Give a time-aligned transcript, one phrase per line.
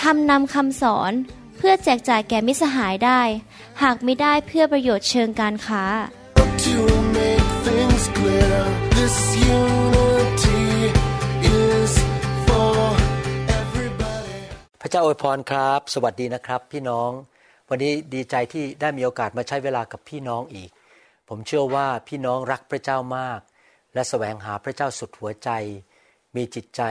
[0.00, 1.12] ทำนำคำสอน
[1.56, 3.20] เพื่อแจกจ่ายแก่มิสหายได้
[3.82, 5.84] หากไม่ได้เพื่อประโยชน์เชิงการค้า
[6.66, 6.78] To
[7.18, 8.58] make things clear,
[8.98, 9.16] this
[9.58, 10.64] unity
[11.62, 11.92] is
[12.46, 12.76] for
[13.60, 14.38] everybody.
[14.80, 17.10] พระเจ้าอวยพรครับ สวัสดีนะครับ พี่น้อง
[17.68, 20.70] วันนี้ดีใจที่ได้มีโอกาสมาใช้เวลากับพี่น้องอีก
[21.28, 23.40] ผมเชื่อว่าพี่น้องรักพระเจ้ามาก
[23.94, 25.50] และแสวงหาพระเจ้าสุดหัวใจ
[26.36, 26.82] มีจิตใจ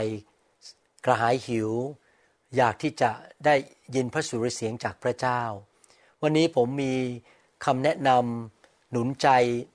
[1.06, 1.72] กระหายหิว
[2.58, 3.12] อยากที่จะ
[3.46, 3.56] ได้
[3.96, 5.42] ยินพระสุรเสียงจากพระเจ้า
[6.22, 6.94] วันนี้ผมมี
[7.66, 9.30] คำแนะนำหนุนใจ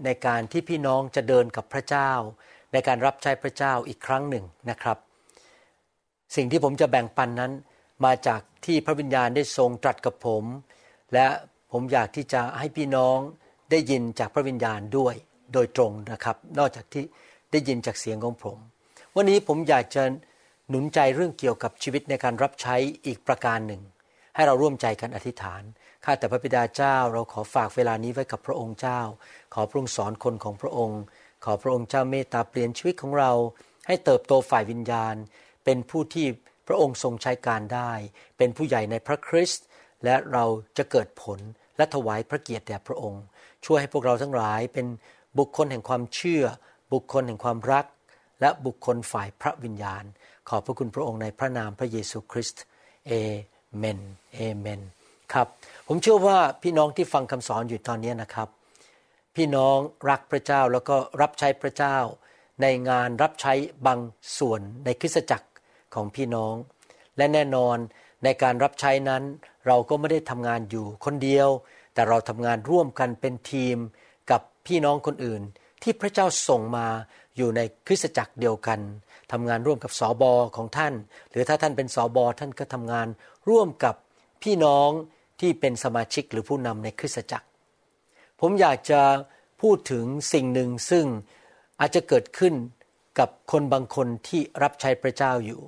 [0.04, 2.10] ในการที่พี่น้องจะเดินกับพระเจ้า
[2.72, 4.98] ในการรับใช้พระเจ้าอีกครั้งหนึ่งนะครับ
[6.36, 7.52] สิ่งที่ผมจะแบ่งปันนั้น
[8.04, 10.44] มาจากที่พระวิญญาณได้ทรงตรัสกับผม
[11.14, 11.26] และ
[11.72, 13.18] ผมอยากที่จะให้พี่น้อง
[13.70, 15.14] ได้ยินจากพระวิญญาณด้วย
[15.52, 17.04] โดยตรงนะครับ นอกจากที่
[17.52, 18.56] ได้ยินจากเสียงของผม
[19.16, 20.02] วันนี้ผมอยากจะ
[20.72, 22.76] หนุนใจเรื่องเกี่ยวกับชีวิตในการรับใช้
[23.06, 23.82] อีกประการหนึ่ง
[24.34, 25.62] ให้เราร่วมใจกันอธิษฐาน
[26.04, 29.00] ข้าแต่พระบิดาเจ้า เราขอฝากเวลานี้ไว้กับพระองค์เจ้า
[29.54, 31.00] ขอพระองค์สอนคนของพระองค์
[31.44, 33.32] ขอพระองค์เจ้าเมตตาเปลี่ยนชีวิตของเรา
[33.86, 35.14] ให้เติบโตฝ่ายวิญญาณ
[35.64, 36.26] เป็นผู้ที่
[36.66, 37.92] พระองค์ทรงใช้การได้
[38.38, 39.64] เป็นผู้ใหญ่ในพระคริสต์
[40.04, 40.44] และเรา
[40.78, 41.38] จะเกิดผล
[41.76, 43.22] และถวายพระเกียรติแด่พระองค์
[43.64, 44.86] ช่วยให้พวกเราทั้งหลายเป็น
[45.38, 46.44] บุคคลแห่งความเชื่อ
[46.92, 47.86] บุคคลแห่งความรัก
[48.40, 50.04] และบุคคลฝ่ายพระวิญญาณ
[50.50, 52.62] ขอบพระคุณพระองค์ในพระนามพระเยซูคริสต์
[53.06, 53.12] เอ
[53.76, 54.00] เมน
[54.34, 54.80] เอเมน
[55.32, 55.46] ครับ
[55.88, 58.48] ผมเชื่อว่าพี่น้องที่ฟังคำสอนอยู่ตอนนี้นะครับ
[59.36, 59.76] พี่น้อง
[60.10, 61.96] รักพระเจ้าแล้วก็รับใช้พระเจ้า
[62.62, 63.52] ในงานรับใช้
[63.86, 63.98] บาง
[64.38, 65.48] ส่วนในคริสตจักร
[65.94, 66.54] ของพี่น้อง
[67.16, 67.76] และแน่นอน
[68.24, 69.22] ในการรับใช้นั้น
[69.66, 71.48] เราก็ไม่ได้ทำงานอยู่คนเดียว
[71.94, 73.76] แต่เราทำงานร่วมกันเป็นทีม
[74.30, 75.42] กับพี่น้องคนอื่น
[75.82, 76.86] ที่พระเจ้าส่งมา
[77.36, 78.80] อยู่ในคริสตจักรเดียวกัน
[79.32, 80.94] ทำงานร่วมกับสอบอของท่าน
[81.30, 83.08] หรือถ้าท่านเป็นสอบอท่านก็ทำงาน
[83.48, 83.94] ร่วมกับ
[84.42, 84.90] พี่น้อง
[85.40, 87.46] ที่เป็นสมาชิกหรือผู้นำในคริสตจักร
[88.40, 89.00] ผมอยากจะ
[89.60, 91.06] พูดถึงสิ่งหนึ่งซึ่ง
[91.80, 92.54] อาจจะเกิดขึ้น
[93.18, 95.60] กับคนบางคนที่รับใช้พระเจ้าอยู่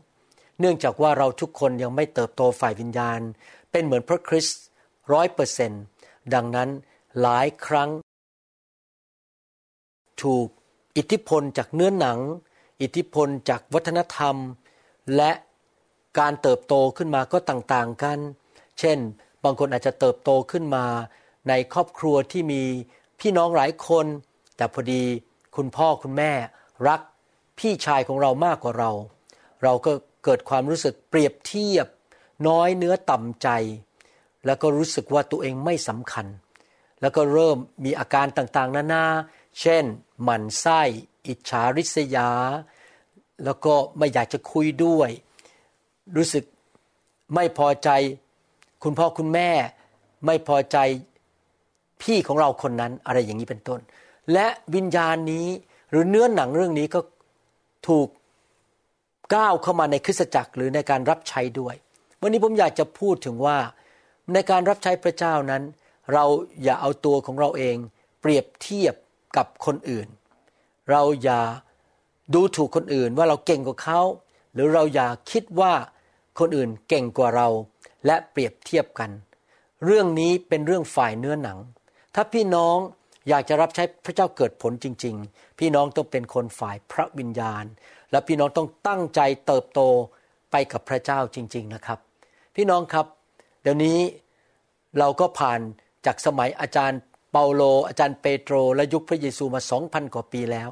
[0.61, 3.21] เนื่องจากว่าเราทุกคนยังไม่เติบโตฝ่ายวิญญาณ
[3.71, 4.61] เป็นเหมือนพระคริสต์
[5.12, 5.73] ร้อยเปอร์เซน
[6.34, 6.69] ดังนั้น
[7.21, 7.91] หลายครั้ง
[10.23, 10.47] ถูก
[10.97, 12.19] อิทธิพลจากเนื้อหนัง
[12.82, 14.37] อิทธิพลจากวัฒนธรรม
[15.16, 15.32] และ
[16.19, 18.19] การเติบโตขึ้นมาก็ต่างๆกัน
[18.78, 18.98] เช่น
[19.44, 20.84] บางคนอาจจะเติบโตขึ้นมา
[21.48, 22.62] ในครอบครัวที่มี
[23.20, 24.06] พี่น้องหลายคน
[24.56, 25.03] แต่พอดี
[25.56, 26.32] คุณพ่อคุณแม่
[26.88, 27.00] รัก
[27.59, 28.91] พี่ชายของเรามากกว่าเรา
[29.62, 29.93] เราก็
[30.25, 31.87] เกิดความรู้สึกเปรียบเทียบ
[32.49, 33.49] น้อยเนื้อต่ำใจ
[34.47, 36.26] แล้วก็รู้สึกว่าตัวเองไม่สำคัญ
[37.00, 39.04] แล้วก็เริ่มมีอาการต่างๆ นานา
[39.60, 39.84] เช่น
[40.22, 40.81] หมั่นไส้
[41.26, 42.31] อิจฉาริษยา
[43.45, 45.11] แล้วก็ไม่อยากจะคุยด้วย
[46.17, 46.45] รู้สึก
[47.35, 47.89] ไม่พอใจ
[48.83, 49.51] คุณพ่อคุณแม่
[50.27, 50.79] ไม่พอใจ
[52.03, 53.81] พี่ของเราคนนั้นอะไรอย่างนี้เป็นต้น
[54.33, 55.47] และวิญญาณนี้
[55.91, 57.01] หรือเนื้อหนังเรื่องนี้ก็
[57.89, 58.09] ถูก
[59.35, 61.75] ก้าวเข้ามาในคริสตจักรหรือในการรับใช้ด้วย
[62.21, 63.59] วันนี้ผมอยากจะพูดถึงว่า
[64.33, 65.63] ในการรับใช้พระเจ้านั้น
[66.13, 66.25] เรา
[66.63, 67.77] อย่าเอาตัวของเราเอง
[68.21, 68.95] เปรียบเทียบ
[69.37, 70.09] กับคนอื่น
[70.91, 71.41] เราอย่า
[72.34, 74.00] ดูถูกคนอื่นว่าเราเก่งกว่าเขา
[74.54, 75.72] หรือเราอย่าคิดว่า
[76.38, 77.48] คนอื่นเก่งกว่าเรา
[78.06, 79.10] และเปรียบเทียบกัน
[79.84, 81.59] เรื่องนี้เป็นเรื่องฝ่ายเนื้อหนัง
[82.15, 82.76] ถ้าพี่น้อง
[83.28, 87.65] อยากจะรับใช้พระเจ้าเกิดผลจริง ๆ พี่น้องต้องเป็นคนฝ่ายพระวิญญาณ
[88.10, 89.81] และพี่น้องต้องตั้งใจเติบโต
[90.50, 91.99] ไปกับพระเจ้าจริง ๆนะครับ
[92.56, 93.06] พี่น้องครับ
[93.62, 93.99] เดี๋ยวนี้
[94.99, 95.61] เราก็ผ่าน
[96.06, 97.00] จากสมัยอาจารย์
[97.32, 100.70] เปาโล อาจารย์เปโตร และยุคพระเยซูมาสองพันกว่าปีแล้ว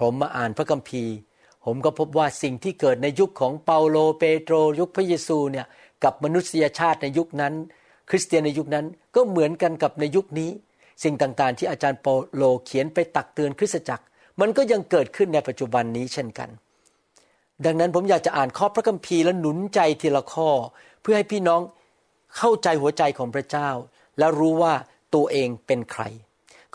[0.00, 1.14] ผมมาอ่านพระคัมภีร์
[1.64, 5.66] ผมก็พบว่าสิ่งที่เกิดในยุคของเปาโลเปโตร ยุคพระเยซูเนี่ย
[6.04, 7.54] กับมนุษยชาติในยุคนั้น
[8.10, 10.50] คริสเตียนในยุคนั้นก็เหมือนกันกับในยุคนี้
[11.02, 14.04] สิ่งต่างๆ ที่อาจารย์เปาโลเขียนไปตักเตือนคริสตจักร
[14.40, 16.50] มันก็ยังเกิดขึ้นในปัจจุบันนี้เช่นกัน
[17.64, 20.50] ดังนั้นผมอยากจะอ่านข้อพระคัมภีร์และหนุนใจทีละข้อ
[21.02, 21.60] เพื่อให้พี่น้อง
[22.36, 23.68] เข้าใจหัวใจของพระเจ้า
[24.18, 24.74] และรู้ว่า
[25.14, 26.02] ตัวเองเป็นใคร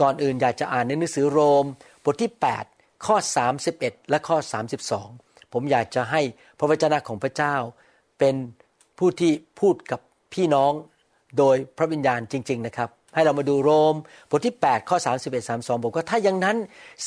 [0.02, 1.66] ก่อนอื่นอยากจะอ่านในหนังสือโรม
[2.04, 2.75] บทที่ 8
[3.06, 3.16] ข้อ
[3.64, 4.38] 31 และข้อ
[4.96, 6.22] 32 ผมอยากจะให้
[6.58, 7.56] พระวจนะของพระเจ้า
[8.20, 8.36] เป็น
[8.98, 10.00] ผู้ที่พูดกับ
[10.34, 10.74] พี่น้อง
[11.38, 13.96] โดยพระวิญญาณจริง ๆ นะครับ ให้เรามาดูโรม
[14.30, 16.58] บทที่ 8 ข้อ 31 32 บอกว่าถ้าอย่างนั้น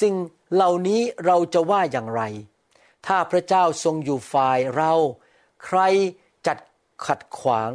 [0.01, 0.15] สิ่ง
[0.55, 2.23] เหล่านี้เราจะว่าอย่างไร
[3.07, 4.93] ถ้าพระเจ้าทรงอยู่ฝ่ายเรา
[5.65, 5.79] ใคร
[6.47, 6.59] จัด
[7.07, 7.71] ขัดขวาง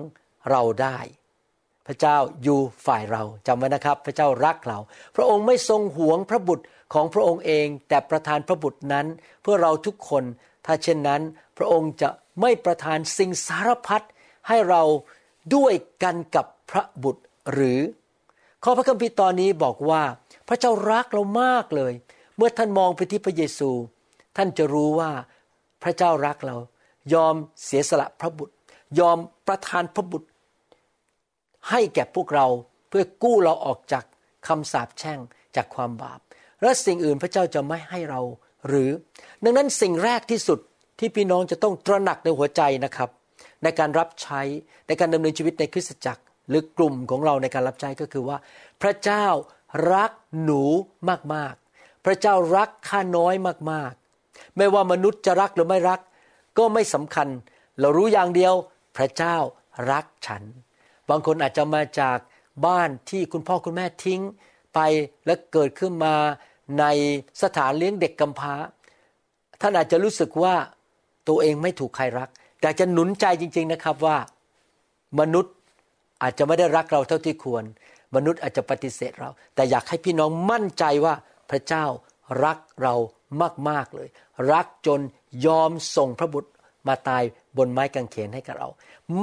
[0.49, 0.97] เราได้
[1.87, 4.79] พระเจ้าอยู่ฝ่ายเราจำไว้นะครับ พระเจ้ารักเรา
[5.15, 9.05] พระองค์ไม่ทรงหวงพระบุตรของพระองค์เอง แต่ประทานพระบุตรนั้น
[9.41, 10.23] เพื่อเราทุกคน
[10.65, 11.21] ถ้าเช่นนั้น
[11.57, 12.09] พระองค์จะ
[12.41, 14.01] ไม่ประทานสิ่งสารพัด
[14.47, 14.83] ให้เรา
[15.55, 17.79] ด้วยกันกับพระบุตรหรือ
[18.63, 20.03] ข้อพระคัมภีร์ตอนนี้บอกว่า
[20.47, 21.93] พระเจ้ารักเรามากเลย
[22.37, 23.69] เมื่อท่านมองไปที่พระเยซู
[24.37, 25.11] ท่านจะรู้ว่า
[25.83, 26.57] พระเจ้ารักเรา
[27.13, 28.53] ยอมเสียสละพระบุตร
[28.99, 30.27] ยอมประทานพระบุตร
[31.69, 32.47] ให้แก่พวกเรา
[32.89, 34.03] เพื่อกู้เราออกจาก
[34.47, 35.19] คำสาปแช่ง
[35.55, 36.19] จากความบาป
[36.61, 38.21] และสิ่งอื่นพระเจ้าจะไม่ให้เรา
[38.67, 38.89] หรือ
[39.43, 40.59] ดังนั้นสิ่งแรกที่สุด
[40.99, 43.09] ที่พี่น้องจะต้องตระหนักในหัวใจนะครับ
[43.63, 44.41] ในการรับใช้
[44.87, 48.37] ในการดำเนินชีวิตในคริสตจักร หรือกลุ่มของเราในการรับใช้ก็คือว่า
[48.81, 49.25] พระเจ้า
[49.93, 50.11] รัก
[50.43, 50.63] หนู
[51.33, 53.35] มากๆ พระเจ้ารักข้าน้อย
[53.71, 55.99] มากๆ ไม่ว่ามนุษย์จะรักหรือไม่รัก
[56.57, 57.27] ก็ไม่สำคัญ
[57.79, 58.53] เรารู้อย่างเดียว
[58.97, 59.35] พระเจ้า
[59.91, 60.43] รักฉัน
[61.15, 62.17] บางคนอาจจะมาจาก
[62.65, 64.21] บ้านที่คุณพ่อคุณแม่ทิ้ง
[64.73, 64.79] ไป
[65.25, 66.15] และเกิดขึ้นมา
[66.79, 66.85] ใน
[67.43, 68.53] สถานเลี้ยงเด็กกำพร้า
[69.61, 70.55] ท่านอาจจะรู้สึกว่า
[71.27, 72.29] ตัวเองไม่ถูกใครรัก
[72.61, 74.17] แต่จะหนุนใจจริง ๆนะครับว่า
[75.19, 75.53] มนุษย์
[76.21, 77.63] อาจจะไม่ได้รักเราเท่าที่ควร
[78.15, 81.13] มนุษย์อาจจะปฏิเสธเรา แต่อยากให้พี่น้องมั่นใจว่า
[81.49, 81.85] พระเจ้า
[82.43, 82.95] รักเรา
[83.69, 84.09] มากๆเลย
[84.53, 84.99] รักจน
[85.45, 86.51] ยอมส่งพระบุตร
[86.87, 87.23] มาตาย
[87.57, 88.69] บนไม้กางเขนให้กับเรา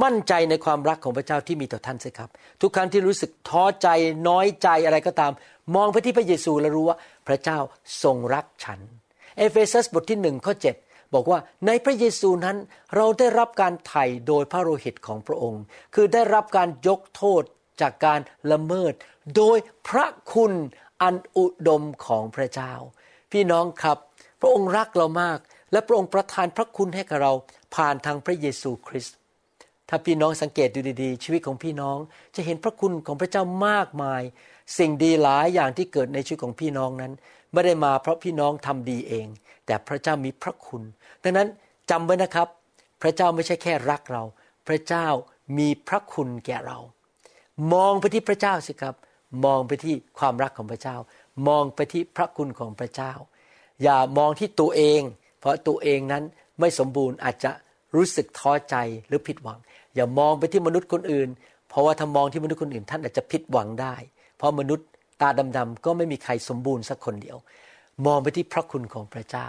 [0.03, 2.31] มั่นใจในความรักของพระเจ้าที่มีต่อท่านสิครับ
[2.61, 3.89] ทุกครั้งที่รู้สึกท้อใจ
[4.29, 5.33] น้อยใจอะไรก็ตาม
[5.75, 6.97] มองไปที่พระเยซูแล้วรู้ว่า
[7.29, 7.59] พระเจ้า
[8.03, 8.81] ทรงรักฉัน
[9.39, 10.55] เอเฟซัสบทที่หนึ่งข้อ
[10.85, 12.57] 7บอกว่าในพระเยซูนั้น
[12.97, 15.63] เราได้รับการไถ่โดยพระโลหิตของพระองค์
[15.95, 17.43] คือได้รับการยกโทษ
[17.81, 18.21] จากการ
[18.53, 18.93] ละเมิด
[19.37, 20.53] โดยพระคุณ
[21.03, 22.73] อันอุดมของพระเจ้า
[23.33, 23.99] พี่น้องครับ
[24.41, 25.39] พระองค์รักเรามาก
[25.73, 27.33] และพระองค์ประทานพระคุณให้กับเรา
[27.75, 29.17] ผ่านทางพระเยซูคริสต์
[29.89, 31.99] ถ้าพี่น้องสังเกตดูดีๆ ชีวิตของพี่น้อง
[32.35, 34.23] จะเห็นพระคุณของพระเจ้ามากมาย
[34.79, 37.13] สิ่งดีหลายอย่างที่เกิดในชีวิตของพี่น้องนั้น
[37.53, 39.27] ไม่ได้มาเพราะพี่น้องทำดีเอง
[39.67, 40.83] แต่พระเจ้ามีพระคุณ
[41.23, 41.49] ดังนั้น
[41.91, 42.49] จำไว้นะครับ
[43.03, 44.23] พระเจ้าไม่ใช่แค่รักเรา
[44.69, 45.07] พระเจ้า
[45.59, 46.79] มีพระคุณแก่เรา
[47.73, 48.95] มองไปที่พระเจ้าสิครับ
[49.45, 50.97] มองไปที่ความรักของพระเจ้า
[51.49, 53.13] มองไปที่พระคุณของพระเจ้า
[53.83, 55.01] อย่ามองที่ตัวเอง
[55.41, 56.25] เพราะตัวเองนั้น
[56.61, 57.51] ไม่สมบูรณ์อาจจะ
[57.95, 58.77] รู้สึกท้อใจ
[59.09, 59.59] หรือผิดหวัง
[59.95, 61.29] อย่ามองไปที่มนุษย์คนอื่น
[61.69, 63.95] เพราะว่าถ้ามองที่มนุษย์คนอื่น ท่านอาจจะผิดหวังได้
[64.37, 64.87] เพราะมนุษย์
[65.21, 67.37] ตาดำๆก็ไม่มีใครสมบูรณ์สักคนเดียว
[68.07, 69.49] มองไปที่พระคุณของพระเจ้า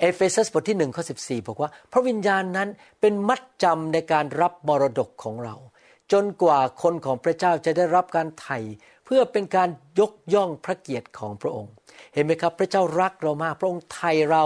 [0.00, 2.68] เอเฟซัสบทที่หนึ่งข้อสิบอกว่า พระวิญญาณนั้น
[3.00, 5.54] เป็นมัดจำในการรับมรดกของเรา
[6.12, 8.58] จนกว่าคนของพระเจ้าจะได้รับการไถ่
[9.04, 9.68] เพื่อเป็นการ
[10.00, 11.72] ยกย่องพระเกียรติของพระองค์
[12.14, 14.44] เห็นไหมครับ พระเจ้ารักเรามาก พระองค์ไถ่เรา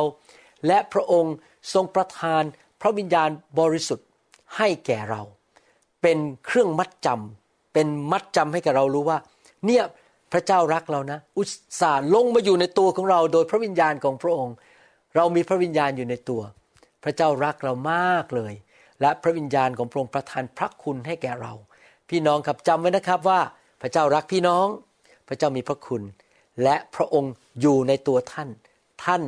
[0.66, 1.34] และพระองค์
[1.72, 2.42] ทรงประทาน
[2.80, 4.06] พระวิญญาณบริสุทธิ์
[4.56, 5.22] ให้แก่เรา
[6.02, 9.18] เป็นเครื่องมัดจำเป็นมัดจำให้แกับเรารู้ว่า
[9.66, 9.84] เนี่ย
[10.32, 11.48] พระเจ้ารักเรานะ อุต
[11.80, 14.54] ส่าห์ลงมาอยู่ในตัวของเรา โดยพระวิญญาณของพระองค์
[15.16, 16.42] เรามีพระวิญญาณอยู่ในตัว
[17.04, 18.54] พระเจ้ารักเรามากเลย
[19.00, 21.52] และพระวิญญาณของพระองค์ประทานพระคุณให้แก่เรา
[22.10, 23.40] พี่น้องครับจำไว้นะครับว่า
[23.80, 24.66] พระเจ้ารักพี่น้อง
[25.28, 26.02] พระเจ้ามีพระคุณ
[26.62, 28.48] และพระองค์อยู่ในตัวท่าน
[29.04, 29.22] ท่าน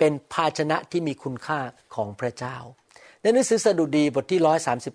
[0.00, 1.60] เป็นภาชนะที่มีคุณค่า
[1.94, 2.56] ของพระเจ้า
[3.22, 4.40] ในหนังสือสดุดีบทที่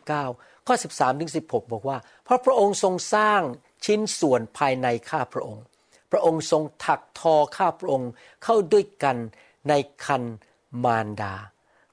[0.06, 3.42] 139 ข้อ 13ถึง16 บอกว่า เพราะพระองค์ทรงสร้าง
[3.86, 5.64] ชิ้นส่วนภายในข้าพระองค์
[6.12, 8.10] พระองค์ทรงถักทอข้าพระองค์
[8.44, 9.18] เข้าด้วยกัน
[9.70, 9.74] ใน
[10.06, 10.24] คัน
[10.86, 11.34] มารดา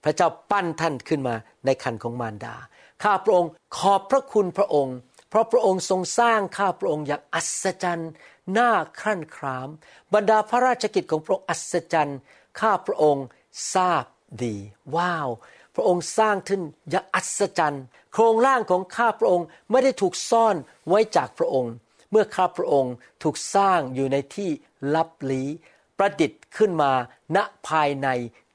[0.05, 1.35] พระเจ้าปั้นท่านขึ้นมา
[1.67, 2.55] ในคันของมารดา
[3.03, 4.97] ข้าพระองค์ขอบพระคุณพระองค์
[5.29, 8.11] เพราะพระองค์ทรงสร้างข้าพระองค์อย่างอัศจรรย์
[8.53, 9.69] หน่าครั่นคราม
[10.15, 12.19] บรรดาพระราชกิจของพระองค์อัศจรรย์
[12.61, 13.27] ข้าพระองค์
[13.75, 14.05] ทราบ
[14.45, 14.57] ดี
[14.97, 15.29] ว้าว
[15.75, 20.57] พระองค์สร้างขึ้นอย่างอัศจรรย์ โครงร่างของข้าพระองค์ไม่ได้ถูกซ่อน
[20.89, 21.73] ไว้จากพระองค์
[22.11, 22.93] เมื่อข้าพระองค์
[23.23, 24.51] ถูกสร้างอยู่ในที่
[24.95, 25.49] ลับลี้
[25.99, 26.93] ประดิษฐ์ขึ้นมา
[27.37, 28.09] ณภายใน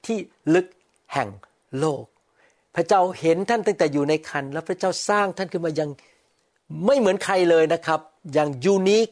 [0.05, 0.17] ที่
[0.53, 0.67] ลึก
[1.13, 1.29] แห่ง
[1.79, 2.05] โลก
[2.75, 5.89] พระเจ้าเห็นท่านตั้งแต่อยู่ในคันแล้วพระเจ้าสร้างท่านขึ้นมายัง
[6.85, 7.99] ไม่เหมือนใครเลยนะครับ
[8.33, 9.07] อย่างยูนิค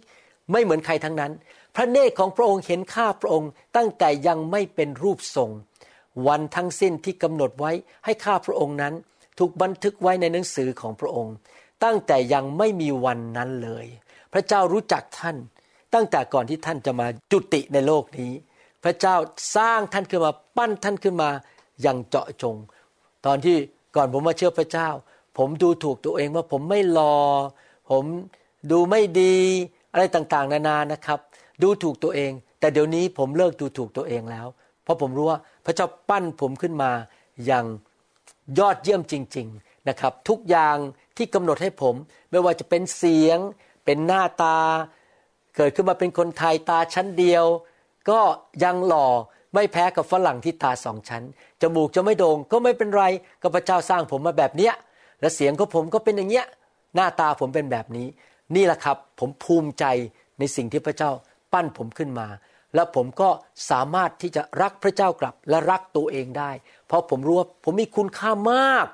[0.51, 1.31] ไม่เหมือนใครทั้งนั้น
[1.75, 5.51] พระเนตรของพระองค์เห็นข้าพระองค์ตั้งแต่ยังไม่เป็นรูปทรง
[6.27, 7.71] วันทั้งสิ้นที่กำหนดไว้
[8.05, 8.93] ให้ข้าพระองค์นั้น
[9.39, 11.35] ถูกบันทึกไว้ในหนังสือของพระองค์
[11.83, 13.85] ตั้งแต่ยังไม่มีวันนั้นเลย
[14.33, 15.37] พระเจ้ารู้จักท่าน
[15.93, 18.31] ตั้งแต่ก่อนที่ท่านจะมาจุติในโลกนี้
[18.83, 19.15] พระเจ้า
[19.55, 21.29] สร้างท่านขึ้นมาปั้นท่านขึ้นมา
[21.81, 22.55] อย่างเจาะจง
[23.25, 23.55] ตอนที่
[23.95, 24.89] ก่อนผมมาเชื่อพระเจ้า
[25.37, 27.15] ผมดูถูกตัวเองว่าผมไม่หลอ่อ
[27.89, 28.03] ผม
[28.71, 29.35] ดูไม่ดี
[29.91, 31.19] อะไรต่างๆ นานานะครับ
[31.61, 34.47] ดูถูกตัวเอง แต่เดี๋ยวนี้ผมเลิกดูถูกตัวเองแล้ว
[34.83, 36.91] เพราะผมรู้ว่าพระเจ้าปั้นผมขึ้นมา
[37.45, 37.65] อย่าง
[38.59, 40.77] ยอดเยี่ยมจริง ๆนะครับ ทุกอย่าง
[41.17, 41.95] ที่กำหนดให้ผม
[42.31, 43.39] ไม่ว่าจะเป็นเสียง
[43.85, 44.57] เป็นหน้าตา
[45.55, 47.45] เกิดขึ้นมาเป็นคนไทยตาชั้นเดียว
[48.09, 48.19] ก็
[48.63, 49.07] ยังหล่อ
[49.53, 51.23] ไม่แพ้กับฝรั่งที่ตาสองชั้น
[51.61, 53.03] จมูกจะไม่โด่งก็ไม่เป็นไร
[53.41, 54.73] ก็พระเจ้าสร้างผมมาแบบเนี้ย
[55.19, 56.45] และเสียงของผมก็เป็นอย่างเงี้ย
[56.95, 58.07] หน้าตาผมเป็นแบบนี้
[58.55, 59.85] นี่แหละครับ ผมภูมิใจ
[60.39, 61.11] ในสิ่งที่พระเจ้า
[61.55, 62.27] ปั้นผมขึ้นมา
[62.75, 63.29] แล้วผมก็
[63.69, 66.51] สามารถที่จะรักพระเจ้ากลับและรักตัวเองได้
[66.87, 68.85] เพราะผมรู้ว่าผมมีคุณค่ามาก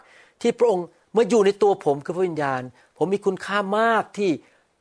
[0.41, 0.85] ที่พระองค์
[1.17, 2.61] มาอยู่ในตัวผมคือพระวิญญาณ
[2.97, 4.29] ผมมีคุณค่ามากที่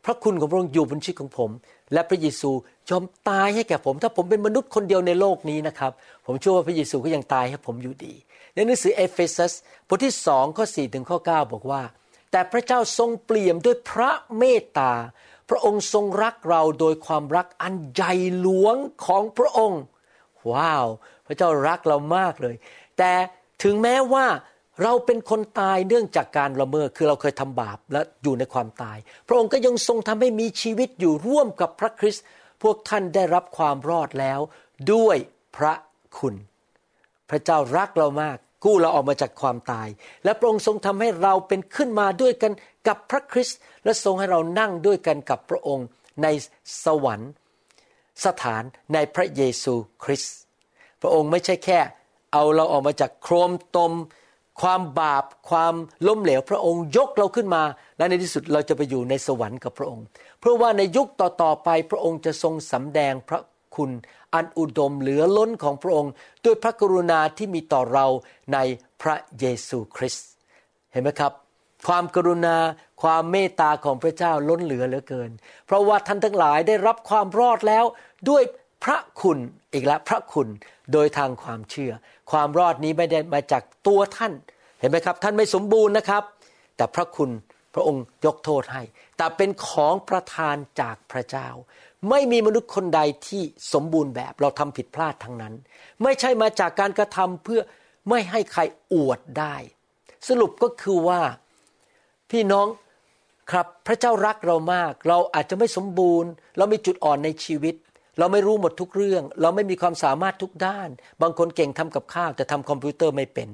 [0.04, 1.50] พระคุณของพระองค์อยู่บนชีวิตของผม
[1.92, 2.50] และพระเยซู
[2.90, 5.92] ยอมตายให้แก่ผม ถ้าผมเป็นมนุษย์คนเดียวในโลกนี้นะครับ
[6.26, 8.14] ผมเชื่อว่าพระเยซูก็ยังตายให้ผมอยู่ดี
[8.54, 9.52] ในหนังสือเอเฟซัส
[9.88, 11.82] บทที่สองข้อสี่ถึงข้อเก้าบอกว่า
[12.30, 14.92] แต่พระเจ้าทรงเปลี่ยมด้วยพระเมตตา
[15.50, 18.76] พระองค์ทรงรักเราโดยความรักอันใหญ่หลวง
[19.06, 19.82] ของพระองค์
[20.50, 20.86] ว้าว
[21.26, 22.56] พระเจ้ารักเรามากเลย
[22.98, 23.12] แต่
[23.62, 24.26] ถึงแม้ว่า
[24.82, 32.24] เราเป็นคนตายเนื่องจากการละเมิดคือเราเคยทำบาปและอยู่ในความตาย พระองค์ก็ยังทรงทำให้มีชีวิตอยู่ร่วมกับพระคริสต์
[32.62, 34.40] พวกท่านได้รับความรอดแล้ว
[34.92, 35.16] ด้วย
[35.56, 35.74] พระ
[36.18, 36.34] คุณ
[37.30, 39.88] พระเจ้ารักเรามาก กู้เราออกมาจากความตาย
[40.24, 42.52] และพระองค์ทรงทำให้เราเป็นขึ้นมาด้วยกัน
[42.86, 45.86] กับพระคริสต์และทรงให้เรานั่งด้วยกันกับพระองค์
[46.22, 46.26] ใน
[46.84, 47.30] สวรรค์
[48.24, 48.62] สถาน
[48.94, 50.34] ในพระเยซูคริสต์
[51.00, 51.78] พระองค์ไม่ใช่แค่
[52.32, 53.92] เอาเราออกมาจากโครมตม
[54.62, 55.74] ความบาปความ
[56.06, 57.62] ล้มเหลว พระองค์ยกเราขึ้นมา
[57.96, 60.04] และในที่สุดเราจะไปอยู่ในสวรรค์กับพระองค์
[60.40, 63.40] เพราะว่าในยุคต่อๆไปพระองค์จะทรงสำแดงพระ
[63.76, 63.90] คุณ
[64.34, 66.12] อันอุดมเหลือล้นของพระองค์
[66.44, 68.06] ด้วยพระกรุณาที่มีต่อเรา
[68.52, 68.58] ใน
[69.02, 70.26] พระเยซูคริสต์
[70.92, 71.32] เห็นไหมครับ
[71.88, 72.56] ความกรุณา
[73.02, 75.30] ความเมตตาของพระเจ้าล้นเหลือเหลือเกิน
[75.66, 77.84] เพราะว่าท่านทั้งหลายได้รับความรอดแล้ว
[78.28, 78.42] ด้วย
[78.84, 79.38] พระคุณ
[79.72, 80.48] อีกแล้วพระคุณ
[80.92, 81.92] โดยทางความเชื่อ
[82.30, 84.32] ความรอดนี้ไม่ได้มาจากตัวท่าน
[84.80, 86.22] เห็นไหมครับ ท่านไม่สมบูรณ์นะครับ
[86.76, 87.30] แต่พระคุณ
[87.74, 88.82] พระองค์ยกโทษให้
[89.16, 91.48] แต่เป็นของประทานจากพระเจ้า
[92.10, 95.54] ไม่มีมนุษย์คนใดที่สมบูรณ์แบบเราทำผิดพลาดทั้งนั้น
[96.02, 97.60] ไม่ใช่มาจากการกระทำเพื่อ
[98.08, 98.62] ไม่ให้ใคร
[98.94, 99.56] อวดได้
[100.28, 101.20] สรุปก็คือว่า
[102.30, 102.66] พี่น้อง
[103.50, 107.74] ครับพระเจ้ารักเรามาก เราอาจจะไม่สมบูรณ์ เรามีจุดอ่อนในชีวิต
[108.18, 110.88] เราไม่รู้หมดทุกเรื่อง เราไม่มีความสามารถทุกด้าน
[111.22, 113.48] บางคนเก่งทำกับข้าวแต่ทำคอมพิวเตอร์ไม่เป็น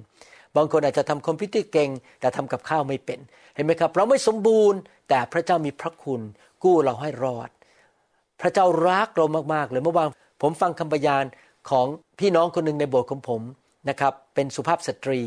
[0.56, 1.90] บางคนอาจจะทำคอมพิวเตอร์เก่ง
[2.21, 3.18] แต่ทำกับข้าวไม่เป็น
[3.54, 4.78] เห็นไหมครับ เราไม่สมบูรณ์
[5.09, 6.21] แต่พระเจ้ามีพระคุณ
[6.64, 7.50] กู้เราให้รอด
[8.40, 10.09] พระเจ้ารักเรามากๆเลยเมื่อวาน
[10.42, 11.25] ผมฟังคำพยาน
[11.71, 11.87] ของ
[12.21, 13.42] พี่น้องคนหนึ่งในโบสถ์ของผม
[13.88, 15.21] นะครับเป็นสุภาพสตรี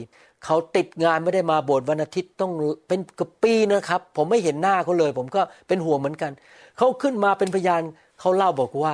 [0.45, 2.51] เขาติดงานไม่ได้มาโบสถ์วันอาทิตย์ต้อง
[2.87, 6.31] เป็นกบปีนะครับ ผมไม่เห็นหน้าเขาเลย ผมก็เป็นห่วงเหมือนกัน
[6.77, 7.81] เขาขึ้นมาเป็นพยาน
[8.19, 8.93] เขาเล่าบอกว่า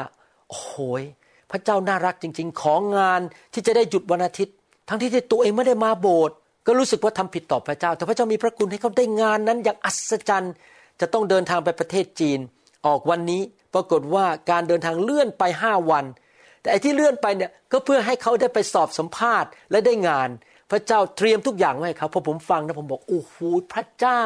[0.50, 1.04] โอ้โหย
[1.52, 3.22] พระเจ้าน่ารักจริง ๆ ของงาน
[3.54, 4.56] ที่จะได้หยุดวันอาทิตย์
[4.90, 6.36] ทั้งที่ตัวเองไม่ได้มาโบสถ์
[6.68, 10.54] ก็รู้สึกว่าทำผิดต่อพระเจ้า แต่พระเจ้ามีพระคุณให้เขาได้งานนั้นอย่างอัศจรรย์
[11.02, 12.40] จะต้องเดินทางไปประเทศจีน
[12.86, 13.42] ออกวันนี้
[13.74, 16.06] ปรากฏว่าการเดินทางเลื่อนไปห้าวัน
[16.62, 20.30] แต่ไอ้ที่เลื่อนไปเนี่ยก็เพื่อให้เขาได้ไปสอบสัมภาษณ์และได้งาน
[20.72, 23.36] พระเจ้าเตรียมทุกอย่างไว้ให้เขาพอผมฟังนะผมบอกโอ้โห
[23.74, 24.24] พระเจ้า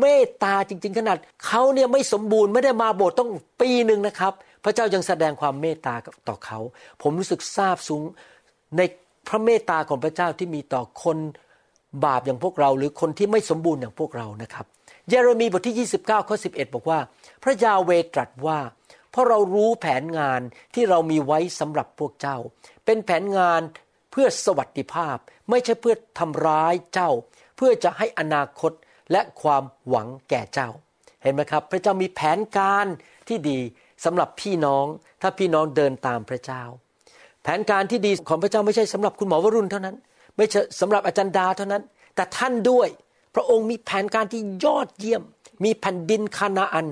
[0.00, 4.32] เมตตาจริง ๆ ขนาดเขาเนี่ยไม่สมบูรณ์ไม่ได้มาโบสถ์ต้องปีหนึ่งนะครับ
[4.64, 5.94] พระเจ้ายังแสดงความเมตตา
[6.28, 6.58] ต่อเขา
[7.02, 8.02] ผมรู้สึกซาบซึ้ง
[8.76, 8.80] ใน
[9.28, 11.18] พระเมตตาของพระเจ้าที่มีต่อคน
[12.04, 14.66] บาปอย่างพวกเรา หรือคนที่ไม่สมบูรณ์อย่างพวกเรานะครับ
[15.08, 16.98] เยเรมีบทที่ 29ข้อ11 บอกว่า
[17.42, 18.58] พระยาเวตรัสว่า
[19.10, 20.40] เพราะเรารู้แผนงาน
[20.74, 22.36] ที่เรามีไว้สำหรับพวกเจ้า
[22.84, 23.60] เป็นแผนงาน
[24.10, 25.16] เพื่อสวัสดิภาพ
[25.50, 27.10] ไม่ใช่เพื่อทำร้ายเจ้า
[27.56, 28.72] เพื่อจะให้อนาคต
[29.12, 30.68] และความหวังแก่เจ้า
[31.22, 32.86] เห็นไหมครับ พระเจ้ามีแผนการ
[33.28, 33.58] ที่ดี
[34.04, 34.86] สำหรับพี่น้อง
[35.22, 36.62] ถ้าพี่น้องเดินตามพระเจ้า
[37.42, 39.96] แผนการที่ดีของพระเจ้าไม่ใช่สำหรับคุณหมอวรุณเท่านั้น
[40.36, 41.82] ไม่ใช่สำหรับอาจารย์ดาเท่านั้น
[42.14, 42.88] แต่ท่านด้วย
[43.34, 45.22] พระองค์มีแผนการที่ยอดเยี่ยม
[45.64, 46.86] มีแผ่นดินคานาอัน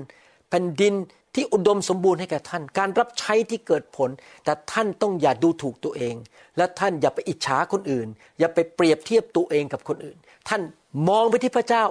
[0.49, 0.93] แผ่นดิน
[1.35, 4.09] ที่อุดมสมบูรณ์ให้แก่ท่าน การรับใช้ที่เกิดผล
[4.43, 6.15] แต่ท่านต้องอย่าดูถูกตัวเอง
[6.57, 8.07] และท่านอย่าไปอิจฉาคนอื่น
[8.39, 10.17] อย่าไปเปรียบเทียบตัวเองกับคนอื่น
[10.49, 10.61] ท่าน
[11.09, 11.83] มองไปที่พระเจ้า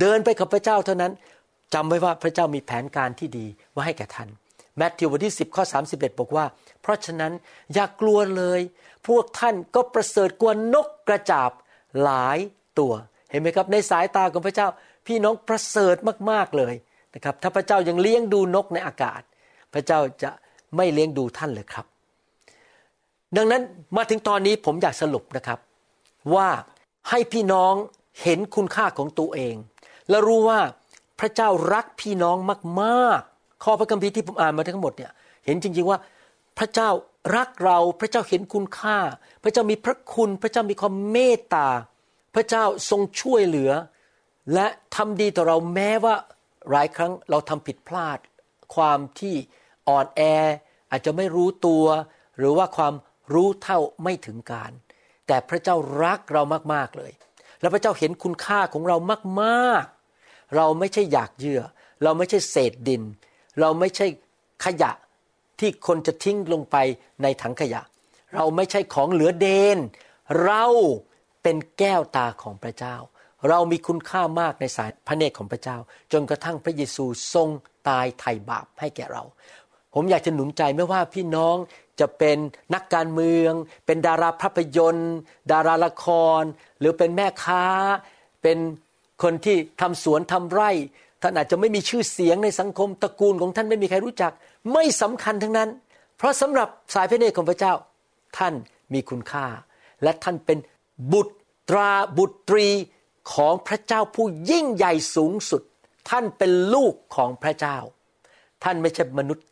[0.00, 1.12] เดินไปกับพระเจ้าเท่านั้น
[1.74, 4.28] จำไว้ว่าพระเจ้ามีแผนการที่ดีไว้ให้แก่ท่าน
[4.76, 6.44] แมทธิวบทที่ 10ข้อ31 บอกว่า
[6.82, 7.32] เพราะฉะนั้น
[7.74, 8.60] อย่ากกลัวเลย
[9.08, 11.50] พวกท่านก็ประเสริฐกว่านกกระจาบ
[12.02, 12.38] หลาย
[12.78, 12.92] ตัว
[13.30, 14.68] เห็นไหมครับ ในสายตาของพระเจ้า
[15.06, 15.96] พี่น้องประเสริฐ
[16.30, 16.74] มากๆเลย
[17.14, 19.22] นะครับ ถ้าพระเจ้ายังเลี้ยงดูนกในอากาศ
[19.72, 20.30] พระเจ้าจะ
[20.76, 21.86] ไม่เลี้ยงดูท่านเลยครับ
[23.36, 23.62] ดังนั้น
[23.96, 25.58] มาถึงตอนนี้ผมอยากสรุปนะครับ
[26.34, 26.48] ว่า
[27.08, 27.74] ให้พี่น้อง
[28.22, 29.54] เห็นคุณค่าของตัวเอง
[30.08, 30.60] และรู้ว่า
[31.20, 32.36] พระเจ้ารักพี่น้อง
[32.82, 35.12] มากๆ ข้อพระคัมภีร์ที่ผมอ่านมาทั้งหมดเนี่ย
[35.44, 35.98] เห็นจริงๆว่า
[36.58, 36.88] พระเจ้า
[37.36, 38.98] รักเราพระเจ้าเห็นคุณค่า
[39.42, 41.68] พระเจ้ามีพระคุณ พระเจ้ามีความเมตตา
[42.34, 43.70] พระเจ้าทรงช่วยเหลือ
[44.54, 46.14] และทำดีต่อเราแม้ว่า
[46.70, 48.18] หลายครั้งเราทำผิดพลาด
[48.74, 49.34] ความที่
[49.88, 50.20] อ่อนแอ
[50.90, 51.84] อาจจะไม่รู้ตัว
[52.38, 52.94] หรือว่าความ
[53.34, 54.72] รู้เท่าไม่ถึงการ
[55.26, 56.42] แต่พระเจ้ารักเรา
[56.74, 57.12] มากๆเลย
[57.60, 58.96] และพระเจ้าเห็นคุณค่าของเรา
[59.42, 61.62] มากๆ เราไม่ใช่อยากเยื่อ
[62.02, 63.02] เราไม่ใช่เศษดิน
[63.60, 64.06] เราไม่ใช่
[64.64, 64.92] ขยะ
[65.60, 66.76] ที่คนจะทิ้งลงไป
[67.22, 67.82] ในถังขยะ
[68.34, 69.78] เราไม่ใช่ของเหลือเดน
[70.44, 70.64] เรา
[71.42, 72.96] เป็นแก้วตาของพระเจ้า
[73.48, 75.76] เรามีคุณค่ามากในสายพระเนตรของพระเจ้า
[76.12, 77.48] จนกระทั่งพระเยซูทรง
[77.88, 79.22] ตายไถ่บาปให้แก่เรา
[79.94, 81.56] ผมอยากจะหนุนใจไม่ว่าพี่น้อง
[82.00, 82.38] จะเป็น
[82.74, 83.52] นักการเมือง
[83.86, 85.14] เป็นดาราภาพยนตร์
[85.52, 86.06] ดาราละค
[86.40, 86.42] ร
[86.78, 87.64] หรือเป็นแม่ค้า
[88.42, 88.58] เป็น
[89.22, 90.70] คนที่ทำสวนทำไร่
[91.22, 94.32] ท่านอาจจะไม่มีชื่อเสียงในสังคมตระกูลของท่านไม่มีใครรู้จัก
[94.72, 95.68] ไม่สำคัญทั้งนั้น
[96.16, 97.72] เพราะสำหรับสายพระเนตรของพระเจ้า
[98.38, 98.54] ท่าน
[98.92, 99.46] มีคุณค่า
[100.02, 100.58] และท่านเป็น
[101.12, 102.68] บุตราบุตรี
[103.32, 105.62] ของพระเจ้าผู้ยิ่งใหญ่สูงสุด
[106.10, 107.78] ท่านเป็นลูกของพระเจ้า
[108.64, 109.46] ท่านไม่ใช่มนุษย์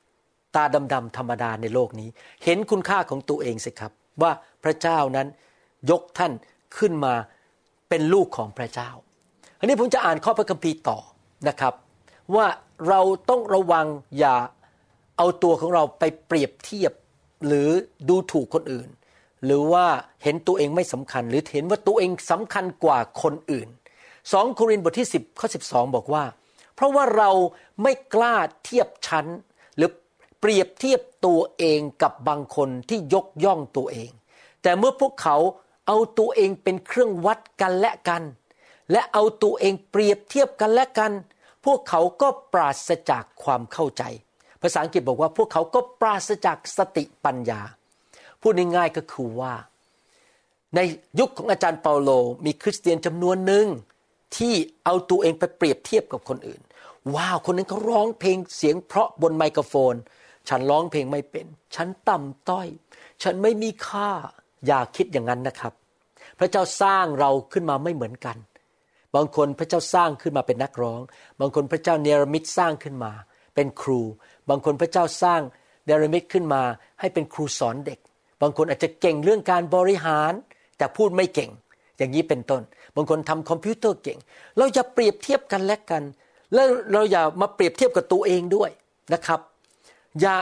[0.55, 2.09] ตาดำๆธรรมดาในโลกนี้
[2.45, 4.33] เห็นคุณค่าของตัวเองสิครับ ว่า
[4.65, 5.27] พระเจ้านั้น
[5.91, 6.33] ยกท่าน
[6.77, 7.15] ขึ้นมา
[7.89, 8.91] เป็นลูกของพระเจ้า
[9.59, 10.99] อันนี้ผมจะอ่านข้อพระคัมภีร์ต่อ
[11.49, 11.75] นะครับ
[12.35, 12.47] ว่า
[12.89, 13.01] เรา
[13.31, 13.87] ต้องระวัง
[14.19, 14.37] อย่า
[15.17, 16.93] เอาตัวของเราไปเปรียบเทียบ
[17.47, 17.69] หรือ
[18.09, 18.89] ดูถูกคนอื่น
[19.45, 19.87] หรือว่า
[20.23, 23.69] เห็นตัวเองไม่สำคัญ หรือเห็นว่าตัวเองสำคัญกว่าคนอื่น
[24.13, 26.25] 2โครินธ์บทที่ 10ข้อ12 บอกว่า
[26.75, 27.31] เพราะว่าเรา
[27.83, 29.27] ไม่กล้าเทียบชั้น
[29.77, 29.91] หรือ
[30.41, 34.11] เปรียบเทียบตัวเองกับบางคนที่ยกย่องตัวเอง
[34.63, 35.37] แต่เมื่อพวกเขา
[35.87, 38.23] เอาตัวเองเป็นเครื่องวัดกันและกัน
[38.93, 41.13] และเอาตัวเองเปรียบเทียบกันและกัน
[41.65, 44.03] พวกเขาก็ปราศจากความเข้าใจ
[44.63, 47.61] ภาษาอังกฤษบอกว่าพวกเขาก็ปราศจากสติปัญญา
[48.41, 49.55] พูดง่ายๆก็คือว่า
[50.75, 50.81] ใน
[51.21, 52.11] ยุคของอาจารย์เปาโล
[52.45, 53.67] มีคริสเตียนจำนวนหนึ่ง
[54.37, 56.61] ที่เอาตัวเองไปเปรียบเทียบกับคนอื่น
[57.15, 59.95] ว้าว คนนั้นเขาร้องเพลงเสียงเพราะบนไมโครโฟน
[60.49, 62.69] ฉันร้องเพลงไม่เป็น ฉันต่ำต้อย
[63.23, 64.11] ฉันไม่มีค่า
[64.67, 65.73] อย่าคิดอย่างนั้นนะครับ
[66.39, 68.37] พระเจ้าสร้างเราขึ้นมาไม่เหมือนกัน
[69.15, 71.01] บางคนพระเจ้าสร้างขึ้นมาเป็นนักร้อง
[71.41, 73.13] บางคนพระเจ้าเนรมิตสร้างขึ้นมา
[73.55, 74.01] เป็นครู
[74.49, 75.41] บางคนพระเจ้าสร้าง
[75.87, 76.63] เนรมิตขึ้นมา
[77.01, 77.99] ให้เป็นครูสอนเด็ก
[78.41, 80.33] บางคนอาจจะเก่งเรื่องการบริหาร
[80.79, 81.51] แต่พูดไม่เก่ง
[81.99, 82.63] อย่างนี้เป็นต้น
[82.97, 84.19] บางคนทำคอมพิวเตอร์เก่ง
[84.57, 86.03] เราอย่าเปรียบเทียบกันและกัน
[86.55, 88.71] แล้วเราอย่ามาเปรียบเทียบกับตัวเองด้วย
[89.13, 89.41] นะครับ
[90.21, 90.37] อย่า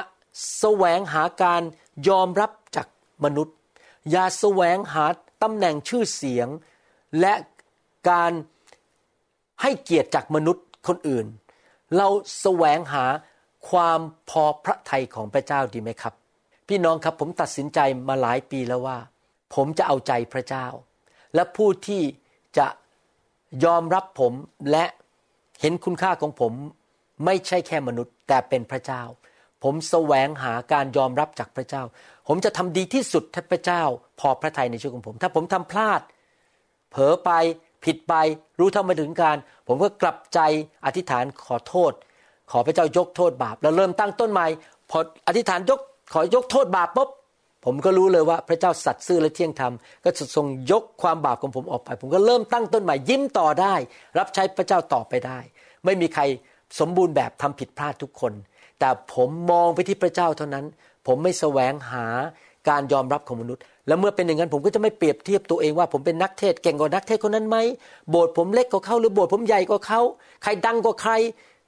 [0.59, 1.63] แสวงหาการ
[2.09, 2.87] ยอมรับจาก
[3.25, 3.57] มนุษย์
[4.11, 5.05] อย่าแสวงหา
[5.43, 6.49] ตำแหน่งชื่อเสียง
[7.21, 7.35] และ
[8.11, 8.33] การ
[9.63, 11.27] ให้เกียรติจากมนุษย์คนอื่น
[11.97, 12.09] เรา
[12.41, 13.05] แสวงหา
[13.71, 16.15] ความพอพระทัยของพระเจ้าดีไหมครับ
[16.69, 17.79] พี่น้องครับผมตัดสินใจ
[18.09, 18.99] มาหลายปีแล้วว่า
[19.55, 20.67] ผมจะเอาใจพระเจ้า
[21.35, 22.03] และผู้ที่
[22.59, 22.67] จะ
[23.65, 24.33] ยอมรับผม
[24.71, 24.85] และ
[25.61, 26.53] เห็นคุณค่าของผม
[27.25, 29.03] ไม่ใช่แค่มนุษย์ แต่เป็นพระเจ้า
[29.65, 31.83] ผมแสวงหาการยอมรับจากพระเจ้า
[32.29, 33.83] ผมจะทำดีที่สุดถ้าพระเจ้า
[34.21, 36.01] พอพระทัยในชีวิตของผม ถ้าผมทำพลาด
[36.91, 37.31] เผลอไป
[37.85, 38.15] ผิดไป
[38.59, 39.37] รู้เท่าไม่ถึงการ
[39.69, 40.41] ผมก็กลับใจ
[40.87, 41.93] อธิษฐานขอโทษ
[42.51, 44.47] ขอพระเจ้ายกโทษบาป แล้วเริ่มตั้งต้นใหม่
[44.91, 45.81] พออธิษฐานยก
[46.13, 47.11] ขอยกโทษบาปปุ๊บ
[47.65, 49.73] ผมก็รู้เลยว่าพระเจ้าสัตย์ซื่อและเที่ยงธรรม
[50.05, 53.75] ก็ทรงยกความบาปของผมออกไป ผมก็เริ่มตั้งต้นใหม่ยิ้มต่อได้
[54.19, 55.39] รับใช้พระเจ้าต่อไปได้
[55.85, 56.23] ไม่มีใคร
[56.79, 58.33] สมบูรณ์แบบทำผิดพลาดทุกคน
[58.79, 60.65] แต่ผมมองไปที่พระเจ้าเท่านั้น
[61.07, 62.07] ผมไม่แสวงหา
[62.69, 67.57] การยอมรับของมนุษย์ แล้วเมื่อเป็นอย่างนั้นผมก็จะไม่เปรียบเทียบตัวเองว่าผมเป็นนักเทศเก่งกว่านักเทศคนนั้นไหม
[68.11, 70.01] โบสถ์ผมเล็กกว่าเขาหรือโบสถ์ผมใหญ่กว่าเขา
[70.43, 71.13] ใครดังกว่าใคร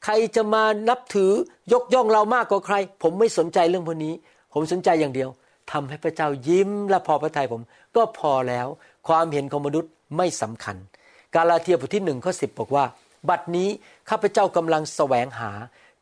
[0.05, 1.33] ใครจะมานับถือ
[1.73, 4.15] ยกย่องเรามากกว่าใคร ผมไม่สนใจเรื่องพวกนี้
[4.53, 5.31] ผมสนใจอย่างเดียว
[5.73, 7.63] ทำให้พระเจ้ายิ้มและพอพระทัยผม
[7.97, 8.67] ก็พอแล้ว
[9.09, 10.77] ความเห็นของมนุษย์ไม่สำคัญ
[11.35, 12.85] กาลาเทียบทที่หนึ่งข้อสิบอกว่า
[13.29, 13.69] บัดนี้
[14.11, 15.51] ข้าพเจ้ากำลังแสวงหา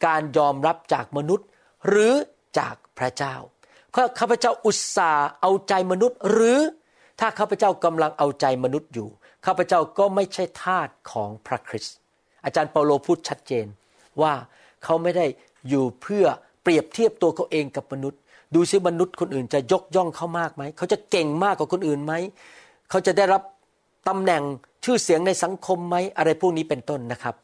[0.06, 1.46] การยอมรับจากมนุษย์
[1.88, 2.14] หรือ
[2.58, 3.34] จากพระเจ้า
[4.18, 6.58] ข้าพเจ้าอุตส่าห์เอาใจมนุษย์ หรือ
[7.20, 9.08] ถ้าข้าพเจ้ากำลังเอาใจมนุษย์อยู่
[9.46, 11.96] ข้าพเจ้าก็ไม่ใช่ทาสของพระคริสต์
[12.44, 13.66] อาจารย์เปาโลพูดชัดเจน
[14.22, 14.34] ว่า
[14.84, 15.26] เขาไม่ได้
[15.68, 16.24] อยู่เพื่อ
[16.62, 18.20] เปรียบเทียบตัวเขาเองกับมนุษย์
[18.54, 22.12] ดูซิมนุษย์คนอื่นจะยกย่องเขามากไหมเขาจะเก่งมากกว่าคนอื่นไหม
[22.90, 23.42] เขาจะได้รับ
[24.08, 24.42] ตำแหน่ง
[24.84, 27.34] ชื่อเสียงในสังคมไหมอะไรพวกนี้เป็นต้นนะครับ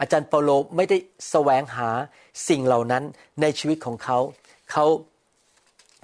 [0.00, 0.96] อาจารย์เปาโลไม่ได้
[1.30, 1.88] แสวงหา
[2.48, 3.02] สิ่งเหล่านั้น
[3.40, 4.18] ในชีวิตของเขา
[4.72, 4.84] เขา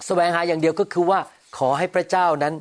[0.06, 1.20] แสวงหาอย่างเดียวก็คือว่า
[1.58, 2.54] ขอให้พระเจ้านั้น